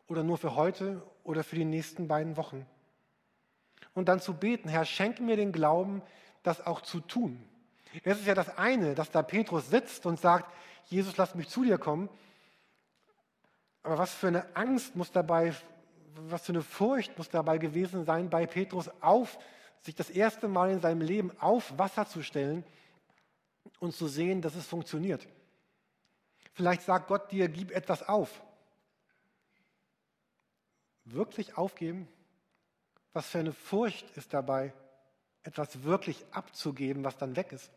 oder 0.07 0.23
nur 0.23 0.39
für 0.39 0.55
heute 0.55 1.03
oder 1.25 1.43
für 1.43 1.57
die 1.57 1.65
nächsten 1.65 2.09
beiden 2.09 2.37
Wochen. 2.37 2.67
Und 3.95 4.09
dann 4.09 4.21
zu 4.21 4.35
beten, 4.35 4.69
Herr, 4.69 4.85
schenke 4.85 5.23
mir 5.23 5.37
den 5.37 5.53
Glauben, 5.53 6.03
das 6.43 6.65
auch 6.65 6.83
zu 6.83 7.01
tun. 7.01 7.43
Es 8.05 8.19
ist 8.19 8.27
ja 8.27 8.35
das 8.35 8.57
eine, 8.59 8.95
dass 8.95 9.11
da 9.11 9.23
Petrus 9.23 9.71
sitzt 9.71 10.07
und 10.07 10.21
sagt, 10.21 10.53
Jesus, 10.87 11.17
lass 11.17 11.35
mich 11.35 11.49
zu 11.49 11.65
dir 11.65 11.79
kommen. 11.79 12.09
Aber 13.83 13.99
was 13.99 14.15
für 14.15 14.29
eine 14.29 14.55
Angst 14.55 14.95
muss 14.95 15.11
dabei, 15.11 15.55
was 16.15 16.43
für 16.43 16.53
eine 16.53 16.63
Furcht 16.63 17.17
muss 17.19 17.29
dabei 17.29 17.59
gewesen 17.59 18.05
sein, 18.05 18.31
bei 18.31 18.47
Petrus 18.47 18.91
auf, 19.01 19.39
sich 19.81 19.95
das 19.95 20.11
erste 20.11 20.49
Mal 20.49 20.71
in 20.71 20.81
seinem 20.81 21.01
Leben 21.01 21.33
auf 21.41 21.77
Wasser 21.79 22.07
zu 22.07 22.23
stellen 22.23 22.65
und 23.81 23.95
zu 23.95 24.07
sehen, 24.09 24.43
dass 24.43 24.55
es 24.55 24.67
funktioniert. 24.67 25.27
Vielleicht 26.57 26.81
sagt 26.81 27.09
Gott 27.09 27.31
dir, 27.31 27.51
gib 27.51 27.71
etwas 27.71 28.09
auf. 28.09 28.43
Wirklich 31.05 31.59
aufgeben? 31.59 32.09
Was 33.13 33.29
für 33.29 33.41
eine 33.41 33.53
Furcht 33.53 34.09
ist 34.17 34.33
dabei, 34.33 34.73
etwas 35.43 35.83
wirklich 35.83 36.25
abzugeben, 36.31 37.05
was 37.05 37.19
dann 37.19 37.37
weg 37.37 37.53
ist? 37.53 37.71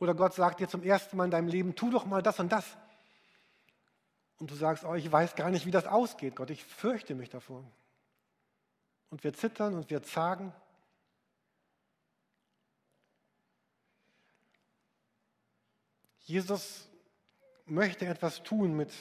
Oder 0.00 0.14
Gott 0.14 0.34
sagt 0.34 0.60
dir 0.60 0.68
zum 0.68 0.82
ersten 0.82 1.16
Mal 1.16 1.24
in 1.24 1.30
deinem 1.30 1.48
Leben, 1.48 1.74
tu 1.74 1.90
doch 1.90 2.04
mal 2.04 2.22
das 2.22 2.38
und 2.38 2.52
das. 2.52 2.76
Und 4.36 4.50
du 4.50 4.54
sagst, 4.54 4.84
oh, 4.84 4.94
ich 4.94 5.10
weiß 5.10 5.34
gar 5.34 5.50
nicht, 5.50 5.64
wie 5.64 5.70
das 5.70 5.86
ausgeht, 5.86 6.36
Gott, 6.36 6.50
ich 6.50 6.62
fürchte 6.62 7.14
mich 7.14 7.30
davor. 7.30 7.64
Und 9.08 9.24
wir 9.24 9.32
zittern 9.32 9.74
und 9.74 9.88
wir 9.88 10.02
zagen. 10.02 10.52
Jesus 16.18 16.88
möchte 17.70 18.06
etwas 18.06 18.42
tun 18.42 18.76
mit, 18.76 18.92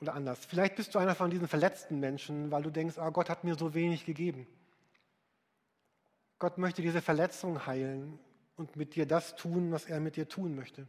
oder 0.00 0.14
anders. 0.14 0.44
Vielleicht 0.44 0.76
bist 0.76 0.94
du 0.94 0.98
einer 0.98 1.14
von 1.14 1.30
diesen 1.30 1.48
verletzten 1.48 2.00
Menschen, 2.00 2.50
weil 2.50 2.62
du 2.62 2.70
denkst, 2.70 2.96
oh, 2.98 3.10
Gott 3.10 3.30
hat 3.30 3.44
mir 3.44 3.54
so 3.54 3.74
wenig 3.74 4.04
gegeben. 4.04 4.46
Gott 6.38 6.58
möchte 6.58 6.82
diese 6.82 7.00
Verletzung 7.00 7.66
heilen 7.66 8.18
und 8.56 8.76
mit 8.76 8.94
dir 8.94 9.06
das 9.06 9.36
tun, 9.36 9.72
was 9.72 9.86
er 9.86 10.00
mit 10.00 10.16
dir 10.16 10.28
tun 10.28 10.54
möchte. 10.54 10.86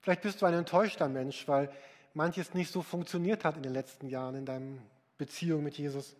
Vielleicht 0.00 0.22
bist 0.22 0.40
du 0.40 0.46
ein 0.46 0.54
enttäuschter 0.54 1.08
Mensch, 1.08 1.46
weil 1.46 1.70
manches 2.14 2.54
nicht 2.54 2.72
so 2.72 2.82
funktioniert 2.82 3.44
hat 3.44 3.56
in 3.56 3.62
den 3.62 3.72
letzten 3.72 4.08
Jahren 4.08 4.34
in 4.34 4.46
deiner 4.46 4.78
Beziehung 5.18 5.62
mit 5.62 5.76
Jesus. 5.76 6.16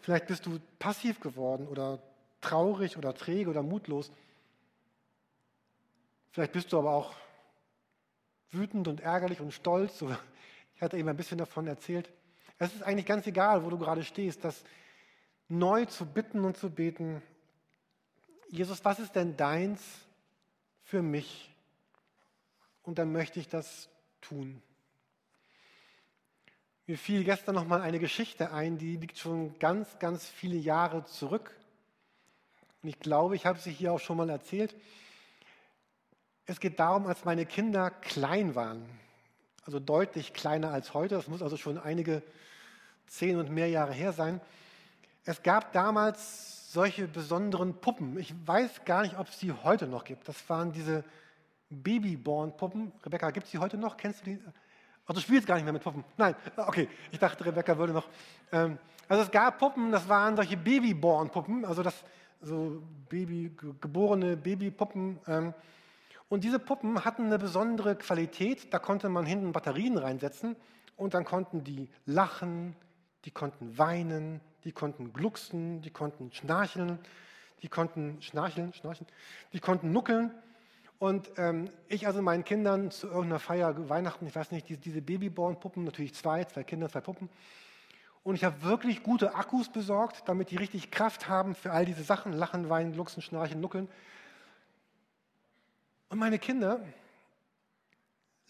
Vielleicht 0.00 0.26
bist 0.26 0.46
du 0.46 0.58
passiv 0.78 1.20
geworden 1.20 1.68
oder 1.68 2.02
traurig 2.40 2.96
oder 2.96 3.14
träge 3.14 3.50
oder 3.50 3.62
mutlos. 3.62 4.10
Vielleicht 6.30 6.52
bist 6.52 6.72
du 6.72 6.78
aber 6.78 6.90
auch 6.90 7.14
wütend 8.50 8.88
und 8.88 9.00
ärgerlich 9.00 9.40
und 9.40 9.52
stolz. 9.52 10.04
Ich 10.74 10.82
hatte 10.82 10.96
eben 10.96 11.08
ein 11.08 11.16
bisschen 11.16 11.38
davon 11.38 11.66
erzählt. 11.66 12.08
Es 12.56 12.72
ist 12.72 12.84
eigentlich 12.84 13.06
ganz 13.06 13.26
egal, 13.26 13.64
wo 13.64 13.70
du 13.70 13.78
gerade 13.78 14.04
stehst, 14.04 14.44
das 14.44 14.62
neu 15.48 15.86
zu 15.86 16.06
bitten 16.06 16.44
und 16.44 16.56
zu 16.56 16.70
beten. 16.70 17.20
Jesus, 18.48 18.84
was 18.84 19.00
ist 19.00 19.16
denn 19.16 19.36
deins 19.36 19.82
für 20.84 21.02
mich? 21.02 21.52
Und 22.84 23.00
dann 23.00 23.10
möchte 23.10 23.40
ich 23.40 23.48
das 23.48 23.88
tun. 24.20 24.62
Mir 26.86 26.96
fiel 26.96 27.24
gestern 27.24 27.56
noch 27.56 27.66
mal 27.66 27.82
eine 27.82 27.98
Geschichte 27.98 28.52
ein, 28.52 28.78
die 28.78 28.96
liegt 28.96 29.18
schon 29.18 29.58
ganz, 29.58 29.98
ganz 29.98 30.26
viele 30.26 30.56
Jahre 30.56 31.04
zurück. 31.04 31.54
Und 32.82 32.88
ich 32.88 32.98
glaube, 32.98 33.36
ich 33.36 33.46
habe 33.46 33.58
sie 33.58 33.72
hier 33.72 33.92
auch 33.92 34.00
schon 34.00 34.16
mal 34.16 34.30
erzählt. 34.30 34.74
Es 36.50 36.60
geht 36.60 36.80
darum, 36.80 37.06
als 37.06 37.26
meine 37.26 37.44
Kinder 37.44 37.90
klein 37.90 38.54
waren, 38.54 38.82
also 39.66 39.78
deutlich 39.78 40.32
kleiner 40.32 40.70
als 40.70 40.94
heute, 40.94 41.14
das 41.14 41.28
muss 41.28 41.42
also 41.42 41.58
schon 41.58 41.76
einige 41.76 42.22
zehn 43.06 43.38
und 43.38 43.50
mehr 43.50 43.68
Jahre 43.68 43.92
her 43.92 44.14
sein. 44.14 44.40
Es 45.26 45.42
gab 45.42 45.74
damals 45.74 46.72
solche 46.72 47.06
besonderen 47.06 47.74
Puppen. 47.74 48.18
Ich 48.18 48.34
weiß 48.46 48.86
gar 48.86 49.02
nicht, 49.02 49.18
ob 49.18 49.28
es 49.28 49.38
die 49.38 49.52
heute 49.52 49.86
noch 49.86 50.04
gibt. 50.04 50.26
Das 50.26 50.48
waren 50.48 50.72
diese 50.72 51.04
Babyborn-Puppen. 51.68 52.92
Rebecca, 53.04 53.30
gibt 53.30 53.44
es 53.44 53.52
die 53.52 53.58
heute 53.58 53.76
noch? 53.76 53.98
Kennst 53.98 54.22
du 54.22 54.30
die? 54.30 54.38
Also 55.06 55.20
du 55.20 55.26
spielst 55.26 55.46
gar 55.46 55.56
nicht 55.56 55.64
mehr 55.64 55.74
mit 55.74 55.82
Puppen. 55.82 56.02
Nein, 56.16 56.34
okay. 56.56 56.88
Ich 57.12 57.18
dachte, 57.18 57.44
Rebecca 57.44 57.76
würde 57.76 57.92
noch. 57.92 58.08
Ähm, 58.52 58.78
also 59.06 59.22
es 59.22 59.30
gab 59.30 59.58
Puppen, 59.58 59.92
das 59.92 60.08
waren 60.08 60.34
solche 60.34 60.56
Babyborn-Puppen, 60.56 61.66
also 61.66 61.82
das 61.82 62.02
so 62.40 62.82
Baby, 63.10 63.54
geborene 63.82 64.34
Babypuppen. 64.34 65.18
Ähm, 65.26 65.52
und 66.28 66.44
diese 66.44 66.58
Puppen 66.58 67.04
hatten 67.04 67.26
eine 67.26 67.38
besondere 67.38 67.96
Qualität. 67.96 68.72
Da 68.72 68.78
konnte 68.78 69.08
man 69.08 69.24
hinten 69.24 69.52
Batterien 69.52 69.96
reinsetzen 69.96 70.56
und 70.96 71.14
dann 71.14 71.24
konnten 71.24 71.64
die 71.64 71.88
lachen, 72.04 72.76
die 73.24 73.30
konnten 73.30 73.78
weinen, 73.78 74.40
die 74.64 74.72
konnten 74.72 75.12
glucksen, 75.12 75.80
die 75.80 75.90
konnten 75.90 76.30
schnarcheln, 76.32 76.98
die 77.62 77.68
konnten 77.68 78.20
schnarcheln, 78.20 78.72
schnarchen, 78.74 79.06
die 79.52 79.60
konnten 79.60 79.92
nuckeln. 79.92 80.30
Und 80.98 81.30
ähm, 81.36 81.70
ich 81.86 82.06
also 82.06 82.20
meinen 82.22 82.44
Kindern 82.44 82.90
zu 82.90 83.06
irgendeiner 83.06 83.38
Feier, 83.38 83.88
Weihnachten, 83.88 84.26
ich 84.26 84.34
weiß 84.34 84.50
nicht, 84.50 84.68
diese, 84.68 84.80
diese 84.80 85.00
Babyborn-Puppen, 85.00 85.84
natürlich 85.84 86.14
zwei, 86.14 86.44
zwei 86.44 86.64
Kinder, 86.64 86.88
zwei 86.88 87.00
Puppen. 87.00 87.28
Und 88.24 88.34
ich 88.34 88.44
habe 88.44 88.62
wirklich 88.62 89.04
gute 89.04 89.34
Akkus 89.34 89.68
besorgt, 89.70 90.24
damit 90.26 90.50
die 90.50 90.56
richtig 90.56 90.90
Kraft 90.90 91.28
haben 91.28 91.54
für 91.54 91.70
all 91.70 91.86
diese 91.86 92.02
Sachen, 92.02 92.32
lachen, 92.32 92.68
weinen, 92.68 92.92
glucksen, 92.92 93.22
schnarchen, 93.22 93.60
nuckeln. 93.60 93.88
Und 96.08 96.18
meine 96.18 96.38
Kinder 96.38 96.84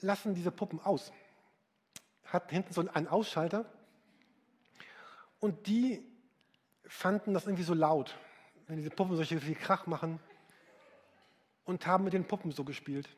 lassen 0.00 0.34
diese 0.34 0.50
Puppen 0.50 0.80
aus. 0.80 1.12
Hat 2.24 2.50
hinten 2.50 2.72
so 2.72 2.86
einen 2.88 3.08
Ausschalter. 3.08 3.64
Und 5.40 5.66
die 5.66 6.04
fanden 6.84 7.34
das 7.34 7.46
irgendwie 7.46 7.64
so 7.64 7.74
laut, 7.74 8.16
wenn 8.66 8.76
diese 8.76 8.90
Puppen 8.90 9.16
solche 9.16 9.40
viel 9.40 9.54
Krach 9.54 9.86
machen. 9.86 10.20
Und 11.64 11.86
haben 11.86 12.04
mit 12.04 12.12
den 12.12 12.26
Puppen 12.26 12.50
so 12.52 12.64
gespielt. 12.64 13.08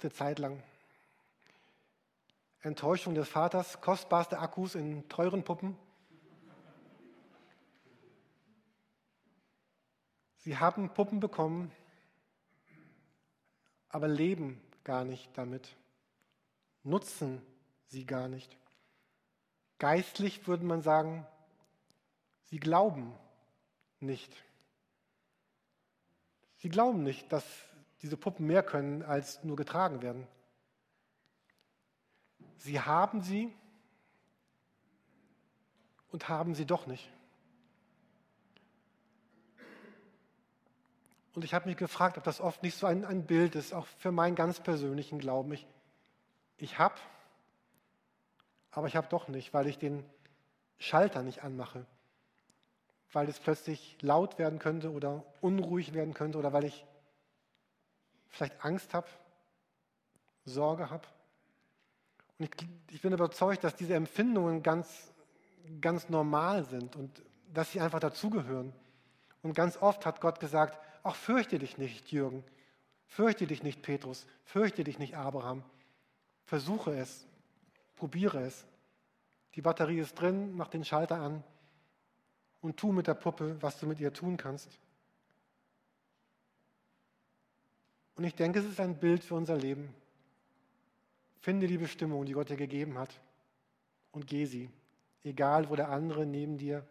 Eine 0.00 0.12
Zeit 0.12 0.38
lang. 0.38 0.62
Enttäuschung 2.60 3.14
des 3.14 3.28
Vaters, 3.28 3.80
kostbarste 3.80 4.38
Akkus 4.38 4.74
in 4.74 5.08
teuren 5.08 5.44
Puppen. 5.44 5.76
Sie 10.38 10.58
haben 10.58 10.92
Puppen 10.92 11.20
bekommen, 11.20 11.72
aber 13.94 14.08
leben 14.08 14.60
gar 14.82 15.04
nicht 15.04 15.30
damit, 15.38 15.68
nutzen 16.82 17.40
sie 17.86 18.04
gar 18.04 18.26
nicht. 18.26 18.56
Geistlich 19.78 20.48
würde 20.48 20.64
man 20.64 20.82
sagen, 20.82 21.24
sie 22.42 22.58
glauben 22.58 23.14
nicht. 24.00 24.34
Sie 26.56 26.70
glauben 26.70 27.04
nicht, 27.04 27.32
dass 27.32 27.44
diese 28.02 28.16
Puppen 28.16 28.48
mehr 28.48 28.64
können, 28.64 29.04
als 29.04 29.44
nur 29.44 29.54
getragen 29.54 30.02
werden. 30.02 30.26
Sie 32.56 32.80
haben 32.80 33.22
sie 33.22 33.54
und 36.08 36.28
haben 36.28 36.56
sie 36.56 36.66
doch 36.66 36.88
nicht. 36.88 37.08
Und 41.34 41.44
ich 41.44 41.52
habe 41.52 41.68
mich 41.68 41.76
gefragt, 41.76 42.16
ob 42.16 42.24
das 42.24 42.40
oft 42.40 42.62
nicht 42.62 42.76
so 42.76 42.86
ein, 42.86 43.04
ein 43.04 43.26
Bild 43.26 43.56
ist, 43.56 43.74
auch 43.74 43.86
für 43.98 44.12
meinen 44.12 44.36
ganz 44.36 44.60
persönlichen 44.60 45.18
Glauben. 45.18 45.52
Ich, 45.52 45.66
ich 46.56 46.78
habe, 46.78 46.94
aber 48.70 48.86
ich 48.86 48.94
habe 48.96 49.08
doch 49.08 49.26
nicht, 49.26 49.52
weil 49.52 49.66
ich 49.66 49.78
den 49.78 50.04
Schalter 50.78 51.22
nicht 51.22 51.42
anmache. 51.42 51.86
Weil 53.12 53.28
es 53.28 53.40
plötzlich 53.40 53.96
laut 54.00 54.38
werden 54.38 54.58
könnte 54.58 54.92
oder 54.92 55.24
unruhig 55.40 55.92
werden 55.92 56.14
könnte 56.14 56.38
oder 56.38 56.52
weil 56.52 56.64
ich 56.64 56.84
vielleicht 58.28 58.64
Angst 58.64 58.94
habe, 58.94 59.06
Sorge 60.44 60.90
habe. 60.90 61.06
Und 62.38 62.46
ich, 62.46 62.68
ich, 62.90 63.02
bin 63.02 63.12
überzeugt, 63.12 63.64
dass 63.64 63.76
diese 63.76 63.94
Empfindungen 63.94 64.62
ganz, 64.62 65.12
ganz 65.80 66.08
normal 66.08 66.64
sind 66.64 66.96
und 66.96 67.22
dass 67.52 67.72
sie 67.72 67.80
einfach 67.80 68.00
dazugehören. 68.00 68.72
Und 69.42 69.54
ganz 69.54 69.76
oft 69.80 70.04
hat 70.06 70.20
Gott 70.20 70.40
gesagt, 70.40 70.78
Ach, 71.04 71.14
fürchte 71.14 71.58
dich 71.58 71.78
nicht, 71.78 72.10
Jürgen. 72.10 72.42
Fürchte 73.06 73.46
dich 73.46 73.62
nicht, 73.62 73.82
Petrus. 73.82 74.26
Fürchte 74.44 74.82
dich 74.82 74.98
nicht, 74.98 75.16
Abraham. 75.16 75.62
Versuche 76.46 76.96
es. 76.96 77.26
Probiere 77.94 78.40
es. 78.40 78.66
Die 79.54 79.62
Batterie 79.62 80.00
ist 80.00 80.14
drin, 80.14 80.56
mach 80.56 80.68
den 80.68 80.84
Schalter 80.84 81.20
an 81.20 81.44
und 82.60 82.78
tu 82.78 82.90
mit 82.90 83.06
der 83.06 83.14
Puppe, 83.14 83.56
was 83.60 83.78
du 83.78 83.86
mit 83.86 84.00
ihr 84.00 84.12
tun 84.12 84.36
kannst. 84.36 84.80
Und 88.16 88.24
ich 88.24 88.34
denke, 88.34 88.58
es 88.58 88.64
ist 88.64 88.80
ein 88.80 88.98
Bild 88.98 89.22
für 89.22 89.34
unser 89.34 89.56
Leben. 89.56 89.94
Finde 91.40 91.66
die 91.66 91.78
Bestimmung, 91.78 92.24
die 92.24 92.32
Gott 92.32 92.48
dir 92.48 92.56
gegeben 92.56 92.98
hat 92.98 93.20
und 94.12 94.26
geh 94.26 94.46
sie, 94.46 94.70
egal 95.22 95.68
wo 95.68 95.76
der 95.76 95.90
andere 95.90 96.24
neben 96.24 96.56
dir 96.56 96.86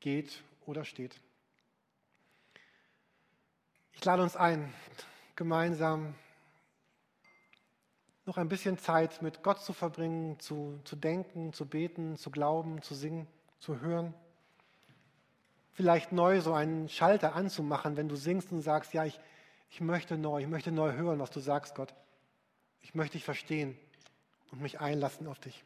geht 0.00 0.42
oder 0.66 0.84
steht. 0.84 1.20
Ich 3.94 4.04
lade 4.04 4.22
uns 4.22 4.36
ein, 4.36 4.72
gemeinsam 5.36 6.14
noch 8.26 8.36
ein 8.36 8.48
bisschen 8.48 8.78
Zeit 8.78 9.22
mit 9.22 9.42
Gott 9.42 9.60
zu 9.60 9.72
verbringen, 9.72 10.38
zu, 10.40 10.80
zu 10.84 10.96
denken, 10.96 11.52
zu 11.52 11.66
beten, 11.66 12.16
zu 12.16 12.30
glauben, 12.30 12.82
zu 12.82 12.94
singen, 12.94 13.26
zu 13.58 13.80
hören. 13.80 14.14
Vielleicht 15.72 16.12
neu 16.12 16.40
so 16.40 16.52
einen 16.54 16.88
Schalter 16.88 17.34
anzumachen, 17.34 17.96
wenn 17.96 18.08
du 18.08 18.16
singst 18.16 18.52
und 18.52 18.62
sagst, 18.62 18.94
ja, 18.94 19.04
ich, 19.04 19.18
ich 19.70 19.80
möchte 19.80 20.16
neu, 20.16 20.40
ich 20.40 20.48
möchte 20.48 20.70
neu 20.70 20.92
hören, 20.92 21.18
was 21.18 21.30
du 21.30 21.40
sagst, 21.40 21.74
Gott. 21.74 21.94
Ich 22.82 22.94
möchte 22.94 23.14
dich 23.14 23.24
verstehen 23.24 23.76
und 24.50 24.60
mich 24.60 24.80
einlassen 24.80 25.26
auf 25.26 25.38
dich. 25.38 25.64